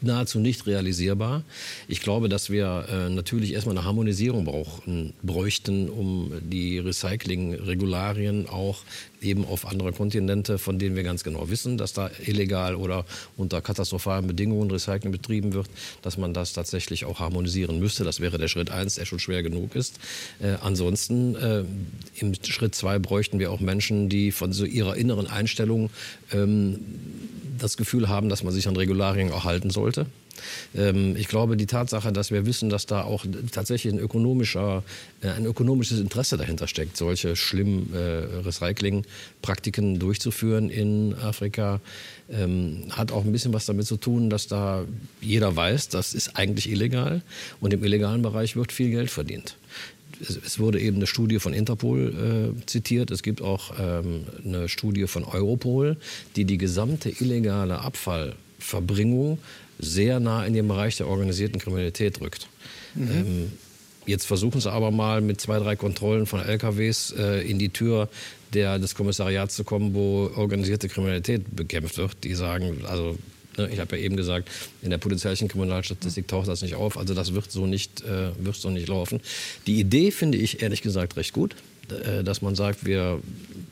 nahezu 0.00 0.40
nicht 0.40 0.66
realisierbar. 0.66 1.44
Ich 1.86 2.00
glaube, 2.00 2.28
dass 2.28 2.50
wir 2.50 2.86
äh, 2.90 3.10
natürlich 3.10 3.52
erstmal 3.52 3.76
eine 3.78 3.86
Harmonisierung 3.86 4.44
brauchen, 4.44 5.12
bräuchten, 5.22 5.88
um 5.88 6.32
die 6.42 6.80
Recycling-Regularien 6.80 8.48
auch 8.48 8.82
eben 9.22 9.44
auf 9.44 9.66
andere 9.66 9.92
Kontinente, 9.92 10.58
von 10.58 10.78
denen 10.78 10.96
wir 10.96 11.02
ganz 11.02 11.24
genau 11.24 11.48
wissen, 11.50 11.78
dass 11.78 11.92
da 11.92 12.10
illegal 12.24 12.74
oder 12.74 13.04
unter 13.36 13.60
katastrophalen 13.60 14.26
Bedingungen 14.26 14.70
Recycling 14.70 15.12
betrieben 15.12 15.52
wird, 15.52 15.68
dass 16.02 16.18
man 16.18 16.34
das 16.34 16.52
tatsächlich 16.52 17.04
auch 17.04 17.20
harmonisieren 17.20 17.78
müsste. 17.78 18.04
Das 18.04 18.20
wäre 18.20 18.38
der 18.38 18.48
Schritt 18.48 18.70
eins, 18.70 18.96
der 18.96 19.06
schon 19.06 19.18
schwer 19.18 19.42
genug 19.42 19.74
ist. 19.74 19.98
Äh, 20.40 20.56
ansonsten 20.62 21.34
äh, 21.36 21.64
im 22.16 22.34
Schritt 22.42 22.74
zwei 22.74 22.98
bräuchten 22.98 23.38
wir 23.38 23.50
auch 23.50 23.60
Menschen, 23.60 24.08
die 24.08 24.32
von 24.32 24.52
so 24.52 24.64
ihrer 24.64 24.96
inneren 24.96 25.26
Einstellung 25.26 25.90
ähm, 26.32 26.78
das 27.58 27.76
Gefühl 27.76 28.08
haben, 28.08 28.28
dass 28.28 28.42
man 28.42 28.52
sich 28.52 28.68
an 28.68 28.76
Regularien 28.76 29.32
auch 29.32 29.44
halten 29.44 29.70
sollte. 29.70 30.06
Ähm, 30.76 31.16
ich 31.16 31.28
glaube, 31.28 31.56
die 31.56 31.66
Tatsache, 31.66 32.12
dass 32.12 32.30
wir 32.30 32.46
wissen, 32.46 32.70
dass 32.70 32.86
da 32.86 33.02
auch 33.02 33.24
tatsächlich 33.52 33.92
ein, 33.92 33.98
ökonomischer, 33.98 34.82
äh, 35.22 35.28
ein 35.28 35.46
ökonomisches 35.46 36.00
Interesse 36.00 36.36
dahinter 36.36 36.66
steckt, 36.66 36.96
solche 36.96 37.36
schlimmen 37.36 37.92
äh, 37.94 38.42
Recyclingpraktiken 38.44 39.98
durchzuführen 39.98 40.70
in 40.70 41.14
Afrika, 41.14 41.80
ähm, 42.30 42.84
hat 42.90 43.12
auch 43.12 43.24
ein 43.24 43.32
bisschen 43.32 43.52
was 43.52 43.66
damit 43.66 43.86
zu 43.86 43.96
tun, 43.96 44.30
dass 44.30 44.46
da 44.46 44.84
jeder 45.20 45.54
weiß, 45.54 45.88
das 45.88 46.14
ist 46.14 46.36
eigentlich 46.36 46.70
illegal 46.70 47.22
und 47.60 47.72
im 47.72 47.82
illegalen 47.84 48.22
Bereich 48.22 48.56
wird 48.56 48.72
viel 48.72 48.90
Geld 48.90 49.10
verdient 49.10 49.56
es, 50.20 50.58
wurde 50.58 50.80
eben 50.80 50.96
eine 50.96 51.06
Studie 51.06 51.38
von 51.38 51.52
Interpol 51.52 52.54
äh, 52.58 52.66
zitiert. 52.66 53.10
Es 53.10 53.22
gibt 53.22 53.42
auch 53.42 53.72
ähm, 53.78 54.24
eine 54.44 54.68
Studie 54.68 55.06
von 55.06 55.24
Europol, 55.24 55.96
die 56.36 56.44
die 56.44 56.58
gesamte 56.58 57.10
illegale 57.10 57.80
Abfallverbringung 57.80 59.38
sehr 59.78 60.20
nah 60.20 60.44
in 60.44 60.54
den 60.54 60.66
Bereich 60.68 60.96
der 60.96 61.08
organisierten 61.08 61.60
Kriminalität 61.60 62.20
rückt. 62.20 62.48
Mhm. 62.94 63.10
Ähm, 63.10 63.52
jetzt 64.06 64.26
versuchen 64.26 64.60
sie 64.60 64.70
aber 64.70 64.90
mal 64.90 65.20
mit 65.20 65.40
zwei, 65.40 65.58
drei 65.58 65.76
Kontrollen 65.76 66.26
von 66.26 66.40
LKWs 66.40 67.14
äh, 67.16 67.48
in 67.48 67.58
die 67.58 67.68
Tür 67.68 68.08
der, 68.54 68.78
des 68.78 68.94
Kommissariats 68.94 69.54
zu 69.54 69.64
kommen, 69.64 69.94
wo 69.94 70.30
organisierte 70.34 70.88
Kriminalität 70.88 71.44
bekämpft 71.54 71.98
wird. 71.98 72.24
Die 72.24 72.34
sagen, 72.34 72.84
also 72.86 73.16
Ne, 73.58 73.68
ich 73.72 73.80
habe 73.80 73.96
ja 73.96 74.04
eben 74.04 74.16
gesagt, 74.16 74.48
in 74.82 74.90
der 74.90 74.98
polizeilichen 74.98 75.48
Kriminalstatistik 75.48 76.28
taucht 76.28 76.48
das 76.48 76.62
nicht 76.62 76.76
auf. 76.76 76.96
Also 76.96 77.14
das 77.14 77.34
wird 77.34 77.50
so 77.50 77.66
nicht, 77.66 78.02
äh, 78.02 78.30
wird 78.38 78.56
so 78.56 78.70
nicht 78.70 78.88
laufen. 78.88 79.20
Die 79.66 79.80
Idee 79.80 80.10
finde 80.10 80.38
ich 80.38 80.62
ehrlich 80.62 80.80
gesagt 80.80 81.16
recht 81.16 81.32
gut. 81.32 81.56
Äh, 81.90 82.24
dass 82.24 82.42
man 82.42 82.54
sagt, 82.54 82.84
wir 82.84 83.20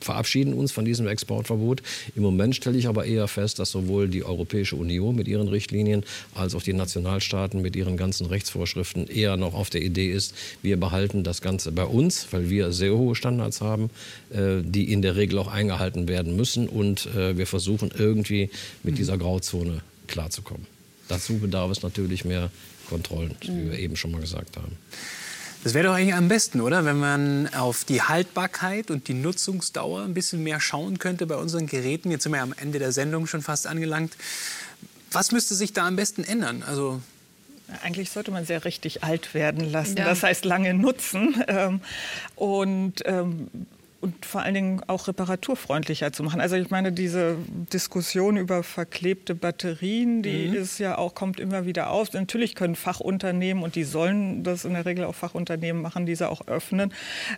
verabschieden 0.01 0.53
uns 0.53 0.71
von 0.71 0.85
diesem 0.85 1.07
Exportverbot. 1.07 1.81
Im 2.15 2.23
Moment 2.23 2.55
stelle 2.55 2.77
ich 2.77 2.87
aber 2.87 3.05
eher 3.05 3.27
fest, 3.27 3.59
dass 3.59 3.71
sowohl 3.71 4.07
die 4.07 4.23
Europäische 4.23 4.75
Union 4.75 5.15
mit 5.15 5.27
ihren 5.27 5.47
Richtlinien 5.47 6.03
als 6.35 6.55
auch 6.55 6.61
die 6.61 6.73
Nationalstaaten 6.73 7.61
mit 7.61 7.75
ihren 7.75 7.97
ganzen 7.97 8.27
Rechtsvorschriften 8.27 9.07
eher 9.07 9.37
noch 9.37 9.53
auf 9.53 9.69
der 9.69 9.81
Idee 9.81 10.11
ist, 10.11 10.33
wir 10.61 10.77
behalten 10.77 11.23
das 11.23 11.41
Ganze 11.41 11.71
bei 11.71 11.83
uns, 11.83 12.27
weil 12.31 12.49
wir 12.49 12.71
sehr 12.71 12.95
hohe 12.95 13.15
Standards 13.15 13.61
haben, 13.61 13.89
äh, 14.29 14.61
die 14.63 14.91
in 14.91 15.01
der 15.01 15.15
Regel 15.15 15.39
auch 15.39 15.47
eingehalten 15.47 16.07
werden 16.07 16.35
müssen 16.35 16.67
und 16.67 17.07
äh, 17.07 17.37
wir 17.37 17.47
versuchen 17.47 17.91
irgendwie 17.97 18.49
mit 18.83 18.97
dieser 18.97 19.17
Grauzone 19.17 19.81
klarzukommen. 20.07 20.65
Dazu 21.07 21.39
bedarf 21.39 21.71
es 21.71 21.81
natürlich 21.81 22.25
mehr 22.25 22.49
Kontrollen, 22.89 23.35
wie 23.41 23.71
wir 23.71 23.79
eben 23.79 23.95
schon 23.95 24.11
mal 24.11 24.21
gesagt 24.21 24.57
haben. 24.57 24.77
Das 25.63 25.73
wäre 25.73 25.87
doch 25.87 25.95
eigentlich 25.95 26.13
am 26.13 26.27
besten, 26.27 26.61
oder? 26.61 26.85
Wenn 26.85 26.97
man 26.97 27.53
auf 27.53 27.83
die 27.83 28.01
Haltbarkeit 28.01 28.91
und 28.91 29.07
die 29.07 29.13
Nutzungsdauer 29.13 30.03
ein 30.03 30.13
bisschen 30.13 30.43
mehr 30.43 30.59
schauen 30.59 30.99
könnte 30.99 31.25
bei 31.25 31.35
unseren 31.35 31.67
Geräten. 31.67 32.11
Jetzt 32.11 32.23
sind 32.23 32.31
wir 32.31 32.37
ja 32.37 32.43
am 32.43 32.53
Ende 32.55 32.79
der 32.79 32.91
Sendung 32.91 33.27
schon 33.27 33.41
fast 33.41 33.67
angelangt. 33.67 34.15
Was 35.11 35.31
müsste 35.31 35.55
sich 35.55 35.73
da 35.73 35.87
am 35.87 35.95
besten 35.95 36.23
ändern? 36.23 36.63
Also 36.65 37.01
Eigentlich 37.83 38.11
sollte 38.11 38.31
man 38.31 38.45
sehr 38.45 38.63
richtig 38.65 39.03
alt 39.03 39.33
werden 39.33 39.69
lassen. 39.69 39.97
Ja. 39.97 40.05
Das 40.05 40.23
heißt 40.23 40.45
lange 40.45 40.73
nutzen. 40.73 41.43
Ähm, 41.47 41.81
und 42.35 42.95
ähm, 43.05 43.47
und 43.99 44.25
vor 44.25 44.41
allen 44.41 44.53
Dingen 44.53 44.81
auch 44.87 45.07
reparaturfreundlicher 45.07 46.11
zu 46.11 46.23
machen. 46.23 46.39
Also 46.39 46.55
ich 46.55 46.69
meine, 46.69 46.91
diese 46.91 47.35
Diskussion 47.73 48.37
über 48.37 48.61
verklebte 48.61 49.33
Batterien, 49.33 50.21
die 50.21 50.49
mhm. 50.49 50.53
ist 50.53 50.77
ja 50.77 50.97
auch, 50.97 51.15
kommt 51.15 51.39
immer 51.39 51.65
wieder 51.65 51.89
auf. 51.89 52.13
Natürlich 52.13 52.53
können 52.53 52.75
Fachunternehmen, 52.75 53.63
und 53.63 53.75
die 53.75 53.83
sollen 53.83 54.43
das 54.43 54.65
in 54.65 54.73
der 54.73 54.85
Regel 54.85 55.05
auch 55.05 55.15
Fachunternehmen 55.15 55.81
machen, 55.81 56.05
diese 56.05 56.29
auch 56.29 56.47
öffnen 56.47 56.93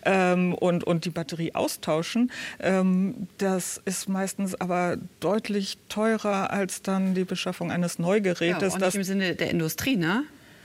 ähm, 0.05 0.53
und, 0.53 0.83
und 0.83 1.05
die 1.05 1.11
Batterie 1.11 1.55
austauschen. 1.55 2.31
Ähm, 2.59 3.27
das 3.37 3.81
ist 3.85 4.09
meistens 4.09 4.59
aber 4.59 4.97
deutlich 5.21 5.77
teurer 5.87 6.51
als 6.51 6.81
dann 6.81 7.13
die 7.13 7.23
Beschaffung 7.23 7.71
eines 7.71 7.99
Neugerätes. 7.99 8.73
Ja, 8.73 8.73
und 8.73 8.81
nicht 8.81 8.95
im 8.95 9.03
Sinne 9.03 9.35
der 9.35 9.49
Industrie, 9.49 9.95
ne? 9.95 10.23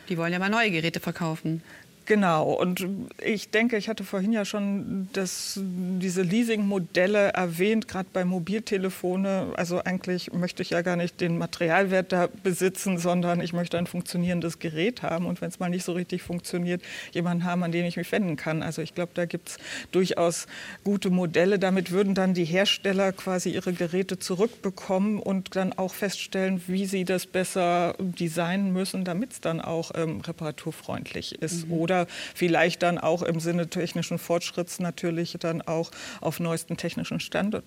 Die 0.08 0.18
wollen 0.18 0.32
ja 0.32 0.38
mal 0.38 0.50
neue 0.50 0.70
Geräte 0.70 1.00
verkaufen. 1.00 1.62
Genau, 2.06 2.52
und 2.52 2.86
ich 3.22 3.50
denke, 3.50 3.78
ich 3.78 3.88
hatte 3.88 4.04
vorhin 4.04 4.32
ja 4.32 4.44
schon 4.44 5.08
das, 5.14 5.58
diese 5.62 6.20
Leasing-Modelle 6.20 7.32
erwähnt, 7.32 7.88
gerade 7.88 8.08
bei 8.12 8.26
Mobiltelefone. 8.26 9.54
Also 9.56 9.82
eigentlich 9.82 10.32
möchte 10.32 10.62
ich 10.62 10.70
ja 10.70 10.82
gar 10.82 10.96
nicht 10.96 11.20
den 11.22 11.38
Materialwert 11.38 12.12
da 12.12 12.28
besitzen, 12.42 12.98
sondern 12.98 13.40
ich 13.40 13.54
möchte 13.54 13.78
ein 13.78 13.86
funktionierendes 13.86 14.58
Gerät 14.58 15.02
haben 15.02 15.24
und 15.24 15.40
wenn 15.40 15.48
es 15.48 15.60
mal 15.60 15.70
nicht 15.70 15.84
so 15.84 15.92
richtig 15.92 16.22
funktioniert, 16.22 16.82
jemanden 17.12 17.44
haben, 17.44 17.62
an 17.62 17.72
den 17.72 17.86
ich 17.86 17.96
mich 17.96 18.12
wenden 18.12 18.36
kann. 18.36 18.62
Also 18.62 18.82
ich 18.82 18.94
glaube, 18.94 19.12
da 19.14 19.24
gibt 19.24 19.48
es 19.48 19.56
durchaus 19.90 20.46
gute 20.84 21.08
Modelle. 21.08 21.58
Damit 21.58 21.90
würden 21.90 22.14
dann 22.14 22.34
die 22.34 22.44
Hersteller 22.44 23.12
quasi 23.12 23.50
ihre 23.50 23.72
Geräte 23.72 24.18
zurückbekommen 24.18 25.18
und 25.18 25.56
dann 25.56 25.72
auch 25.72 25.94
feststellen, 25.94 26.60
wie 26.66 26.84
sie 26.84 27.04
das 27.04 27.26
besser 27.26 27.94
designen 27.98 28.74
müssen, 28.74 29.04
damit 29.04 29.32
es 29.32 29.40
dann 29.40 29.62
auch 29.62 29.92
ähm, 29.94 30.20
reparaturfreundlich 30.20 31.40
ist. 31.40 31.68
Mhm. 31.68 31.72
Oder 31.72 31.93
oder 31.94 32.06
vielleicht 32.34 32.82
dann 32.82 32.98
auch 32.98 33.22
im 33.22 33.40
Sinne 33.40 33.68
technischen 33.68 34.18
Fortschritts 34.18 34.80
natürlich 34.80 35.36
dann 35.40 35.62
auch 35.62 35.90
auf 36.20 36.40
neuesten 36.40 36.76
technischen 36.76 37.20
Stand 37.20 37.62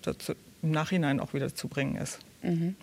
im 0.64 0.72
Nachhinein 0.72 1.20
auch 1.20 1.34
wieder 1.34 1.54
zu 1.54 1.68
bringen 1.68 1.96
ist. 1.96 2.20
Mhm. 2.44 2.76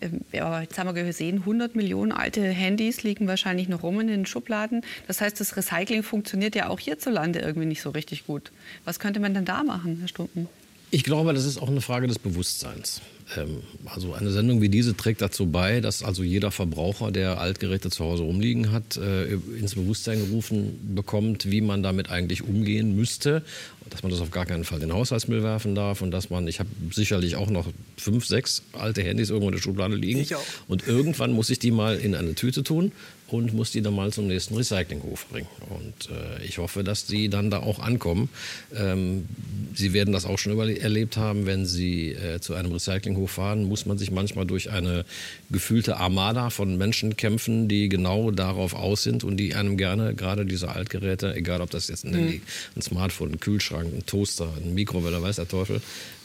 Ähm, 0.00 0.20
ja, 0.32 0.60
jetzt 0.62 0.78
haben 0.78 0.92
wir 0.94 1.04
gesehen, 1.04 1.38
100 1.38 1.76
Millionen 1.76 2.12
alte 2.12 2.42
Handys 2.42 3.02
liegen 3.02 3.28
wahrscheinlich 3.28 3.68
noch 3.68 3.82
rum 3.82 4.00
in 4.00 4.08
den 4.08 4.26
Schubladen. 4.26 4.82
Das 5.06 5.20
heißt, 5.20 5.38
das 5.40 5.56
Recycling 5.56 6.02
funktioniert 6.02 6.54
ja 6.54 6.68
auch 6.68 6.80
hierzulande 6.80 7.38
irgendwie 7.38 7.66
nicht 7.66 7.82
so 7.82 7.90
richtig 7.90 8.26
gut. 8.26 8.52
Was 8.84 8.98
könnte 8.98 9.20
man 9.20 9.34
denn 9.34 9.44
da 9.44 9.62
machen, 9.62 9.98
Herr 10.00 10.08
Stumpen? 10.08 10.48
Ich 10.96 11.04
glaube, 11.04 11.34
das 11.34 11.44
ist 11.44 11.58
auch 11.58 11.68
eine 11.68 11.82
Frage 11.82 12.06
des 12.06 12.18
Bewusstseins. 12.18 13.02
Ähm, 13.36 13.58
also 13.84 14.14
eine 14.14 14.30
Sendung 14.30 14.62
wie 14.62 14.70
diese 14.70 14.96
trägt 14.96 15.20
dazu 15.20 15.44
bei, 15.44 15.82
dass 15.82 16.02
also 16.02 16.22
jeder 16.22 16.50
Verbraucher, 16.50 17.12
der 17.12 17.38
Altgeräte 17.38 17.90
zu 17.90 18.02
Hause 18.02 18.22
rumliegen 18.22 18.72
hat, 18.72 18.96
äh, 18.96 19.34
ins 19.34 19.74
Bewusstsein 19.74 20.20
gerufen 20.20 20.94
bekommt, 20.94 21.50
wie 21.50 21.60
man 21.60 21.82
damit 21.82 22.08
eigentlich 22.08 22.44
umgehen 22.44 22.96
müsste 22.96 23.42
dass 23.90 24.02
man 24.02 24.10
das 24.10 24.20
auf 24.20 24.30
gar 24.30 24.46
keinen 24.46 24.64
Fall 24.64 24.80
in 24.82 24.88
den 24.88 24.96
Haushaltsmüll 24.96 25.42
werfen 25.42 25.74
darf 25.74 26.02
und 26.02 26.10
dass 26.10 26.30
man, 26.30 26.46
ich 26.48 26.58
habe 26.58 26.68
sicherlich 26.90 27.36
auch 27.36 27.50
noch 27.50 27.66
fünf, 27.96 28.26
sechs 28.26 28.62
alte 28.72 29.02
Handys 29.02 29.30
irgendwo 29.30 29.48
in 29.48 29.54
der 29.54 29.62
Schublade 29.62 29.96
liegen. 29.96 30.18
Ich 30.18 30.34
auch. 30.34 30.44
Und 30.68 30.86
irgendwann 30.86 31.32
muss 31.32 31.50
ich 31.50 31.58
die 31.58 31.70
mal 31.70 31.96
in 31.96 32.14
eine 32.14 32.34
Tüte 32.34 32.62
tun 32.62 32.92
und 33.28 33.52
muss 33.52 33.72
die 33.72 33.82
dann 33.82 33.94
mal 33.94 34.12
zum 34.12 34.28
nächsten 34.28 34.56
Recyclinghof 34.56 35.26
bringen. 35.28 35.48
Und 35.68 36.10
äh, 36.10 36.44
ich 36.44 36.58
hoffe, 36.58 36.84
dass 36.84 37.06
die 37.06 37.28
dann 37.28 37.50
da 37.50 37.60
auch 37.60 37.80
ankommen. 37.80 38.28
Ähm, 38.74 39.26
Sie 39.74 39.92
werden 39.92 40.12
das 40.12 40.24
auch 40.24 40.38
schon 40.38 40.58
erlebt 40.58 41.16
haben, 41.16 41.44
wenn 41.44 41.66
Sie 41.66 42.12
äh, 42.12 42.40
zu 42.40 42.54
einem 42.54 42.72
Recyclinghof 42.72 43.30
fahren, 43.30 43.64
muss 43.64 43.84
man 43.84 43.98
sich 43.98 44.10
manchmal 44.10 44.46
durch 44.46 44.70
eine 44.70 45.04
gefühlte 45.50 45.96
Armada 45.96 46.50
von 46.50 46.78
Menschen 46.78 47.16
kämpfen, 47.16 47.68
die 47.68 47.88
genau 47.88 48.30
darauf 48.30 48.74
aus 48.74 49.02
sind 49.02 49.24
und 49.24 49.36
die 49.36 49.54
einem 49.54 49.76
gerne 49.76 50.14
gerade 50.14 50.46
diese 50.46 50.70
Altgeräte, 50.70 51.34
egal 51.34 51.60
ob 51.60 51.70
das 51.70 51.88
jetzt 51.88 52.04
ein, 52.04 52.14
Handy, 52.14 52.42
ein 52.74 52.82
Smartphone, 52.82 53.32
ein 53.32 53.40
Kühlschrank, 53.40 53.92
ein 53.92 54.06
Toaster, 54.06 54.48
ein 54.64 54.74
Mikrowelle, 54.74 55.20
weiß 55.20 55.36
der 55.36 55.48
Teufel, 55.48 55.80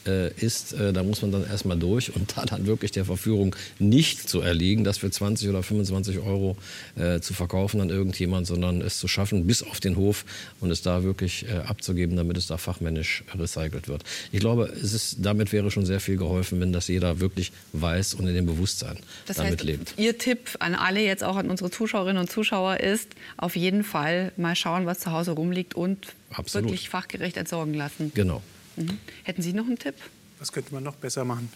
äh, 0.06 0.32
ist, 0.34 0.72
äh, 0.72 0.92
da 0.92 1.02
muss 1.02 1.22
man 1.22 1.32
dann 1.32 1.46
erstmal 1.46 1.78
durch 1.78 2.14
und 2.14 2.32
da 2.36 2.44
dann 2.44 2.66
wirklich 2.66 2.90
der 2.92 3.04
Verführung 3.04 3.54
nicht 3.78 4.28
zu 4.28 4.40
erliegen, 4.40 4.84
das 4.84 4.98
für 4.98 5.10
20 5.10 5.48
oder 5.48 5.62
25 5.62 6.18
Euro 6.18 6.56
äh, 6.96 7.20
zu 7.20 7.34
verkaufen 7.34 7.80
an 7.80 7.90
irgendjemand, 7.90 8.46
sondern 8.46 8.80
es 8.80 8.98
zu 8.98 9.08
schaffen 9.08 9.46
bis 9.46 9.62
auf 9.62 9.80
den 9.80 9.96
Hof 9.96 10.24
und 10.60 10.70
es 10.70 10.82
da 10.82 11.02
wirklich 11.02 11.46
äh, 11.48 11.58
abzugeben, 11.58 12.16
damit 12.16 12.36
es 12.36 12.46
da 12.46 12.56
fachmännisch 12.56 13.24
recycelt 13.34 13.88
wird. 13.88 14.04
Ich 14.30 14.40
glaube, 14.40 14.64
es 14.64 14.92
ist, 14.92 15.16
damit 15.20 15.52
wäre 15.52 15.70
schon 15.70 15.86
sehr 15.86 16.00
viel 16.00 16.16
geholfen, 16.16 16.60
wenn 16.60 16.72
das 16.72 16.88
jeder 16.88 17.20
wirklich 17.20 17.52
weiß 17.72 18.14
und 18.14 18.26
in 18.26 18.34
dem 18.34 18.46
Bewusstsein 18.46 18.98
das 19.26 19.36
damit 19.36 19.52
heißt, 19.52 19.64
lebt. 19.64 19.94
Ihr 19.96 20.18
Tipp 20.18 20.56
an 20.58 20.74
alle, 20.74 21.00
jetzt 21.00 21.24
auch 21.24 21.36
an 21.36 21.50
unsere 21.50 21.70
Zuschauerinnen 21.70 22.20
und 22.20 22.30
Zuschauer 22.30 22.80
ist, 22.80 23.10
auf 23.36 23.56
jeden 23.56 23.84
Fall 23.84 24.32
mal 24.36 24.56
schauen, 24.56 24.86
was 24.86 25.00
zu 25.00 25.12
Hause 25.12 25.32
rumliegt 25.32 25.74
und 25.74 26.08
Absolut. 26.30 26.68
wirklich 26.68 26.88
fachgerecht 26.88 27.36
entsorgen 27.36 27.74
lassen. 27.74 28.12
Genau. 28.14 28.42
Mhm. 28.76 28.98
Hätten 29.22 29.42
Sie 29.42 29.52
noch 29.52 29.66
einen 29.66 29.78
Tipp? 29.78 29.94
Was 30.38 30.52
könnte 30.52 30.74
man 30.74 30.82
noch 30.82 30.96
besser 30.96 31.24
machen 31.24 31.50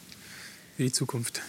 für 0.77 0.83
die 0.83 0.93
Zukunft? 0.93 1.43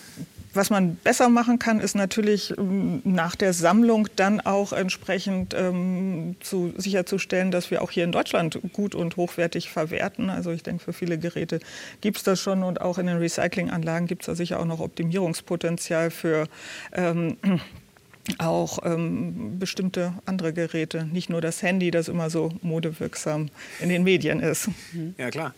Was 0.54 0.70
man 0.72 0.96
besser 0.96 1.30
machen 1.30 1.60
kann, 1.60 1.80
ist 1.80 1.96
natürlich 1.96 2.58
ähm, 2.58 3.02
nach 3.04 3.36
der 3.36 3.54
Sammlung 3.54 4.08
dann 4.16 4.42
auch 4.42 4.74
entsprechend 4.74 5.54
ähm, 5.54 6.36
zu, 6.40 6.74
sicherzustellen, 6.78 7.52
dass 7.52 7.70
wir 7.70 7.84
auch 7.84 7.92
hier 7.92 8.06
in 8.06 8.12
Deutschland 8.12 8.60
gut 8.74 8.96
und 8.96 9.18
hochwertig 9.18 9.70
verwerten. 9.70 10.32
Also 10.32 10.52
ich 10.52 10.64
denke, 10.64 10.84
für 10.84 10.94
viele 10.94 11.20
Geräte 11.20 11.60
gibt 12.02 12.18
es 12.18 12.24
das 12.24 12.40
schon 12.42 12.64
und 12.64 12.82
auch 12.82 12.98
in 12.98 13.06
den 13.06 13.18
Recyclinganlagen 13.18 14.08
gibt 14.08 14.24
es 14.24 14.26
da 14.26 14.36
sicher 14.36 14.60
auch 14.60 14.66
noch 14.66 14.80
Optimierungspotenzial 14.80 16.10
für 16.10 16.48
ähm, 16.94 17.38
auch 18.40 18.80
ähm, 18.84 19.60
bestimmte 19.60 20.14
andere 20.26 20.54
Geräte, 20.54 21.06
nicht 21.06 21.30
nur 21.30 21.42
das 21.42 21.62
Handy, 21.62 21.92
das 21.92 22.08
immer 22.08 22.30
so 22.30 22.52
modewirksam 22.62 23.50
in 23.80 23.90
den 23.90 24.04
Medien 24.04 24.40
ist. 24.40 24.70
Ja, 25.18 25.30
klar. 25.30 25.54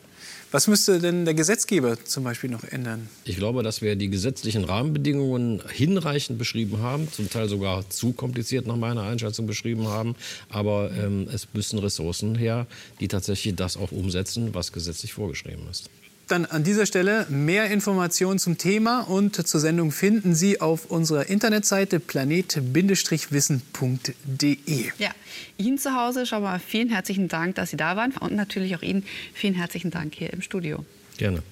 Was 0.52 0.68
müsste 0.68 0.98
denn 1.00 1.26
der 1.26 1.36
Gesetzgeber 1.36 2.04
zum 2.04 2.24
Beispiel 2.24 2.50
noch 2.50 2.64
ändern? 2.64 3.08
Ich 3.24 3.36
glaube, 3.36 3.62
dass 3.62 3.84
wir 3.84 3.96
die 3.96 4.10
gesetzlichen 4.10 4.64
Rahmenbedingungen 4.64 5.62
hinreichend 5.72 6.40
beschrieben 6.40 6.80
haben, 6.80 7.12
zum 7.12 7.30
Teil 7.30 7.48
sogar 7.48 7.88
zu 7.92 8.14
kompliziert 8.14 8.66
nach 8.66 8.76
meiner 8.76 9.04
Einschätzung 9.04 9.46
beschrieben 9.46 9.88
haben. 9.88 10.16
Aber 10.50 10.90
ähm, 10.92 11.28
es 11.32 11.48
müssen 11.54 11.78
Ressourcen 11.78 12.34
her, 12.34 12.66
die 13.00 13.08
tatsächlich 13.08 13.56
das 13.56 13.78
auch 13.78 13.92
umsetzen, 13.92 14.56
was 14.56 14.72
gesetzlich 14.72 15.14
vorgeschrieben 15.14 15.68
ist 15.70 15.90
dann 16.32 16.46
an 16.46 16.63
dieser 16.63 16.86
Stelle 16.86 17.26
mehr 17.30 17.70
Informationen 17.70 18.39
zum 18.39 18.58
Thema 18.58 19.02
und 19.02 19.48
zur 19.48 19.60
Sendung 19.60 19.92
finden 19.92 20.36
Sie 20.36 20.62
auf 20.62 20.86
unserer 20.86 21.30
Internetseite 21.30 22.00
planet-wissen.de. 22.00 24.92
Ja, 24.98 25.12
Ihnen 25.58 25.78
zu 25.78 25.96
Hause 25.96 26.26
schon 26.26 26.44
mal 26.44 26.60
vielen 26.60 26.89
herzlichen 26.89 27.28
Dank, 27.28 27.56
dass 27.56 27.72
Sie 27.72 27.78
da 27.78 27.96
waren 27.96 28.13
und 28.20 28.36
natürlich 28.36 28.76
auch 28.76 28.82
Ihnen 28.82 29.06
vielen 29.34 29.56
herzlichen 29.56 29.92
Dank 29.92 30.15
hier 30.15 30.32
im 30.32 30.42
Studio. 30.42 30.86
Gerne. 31.18 31.44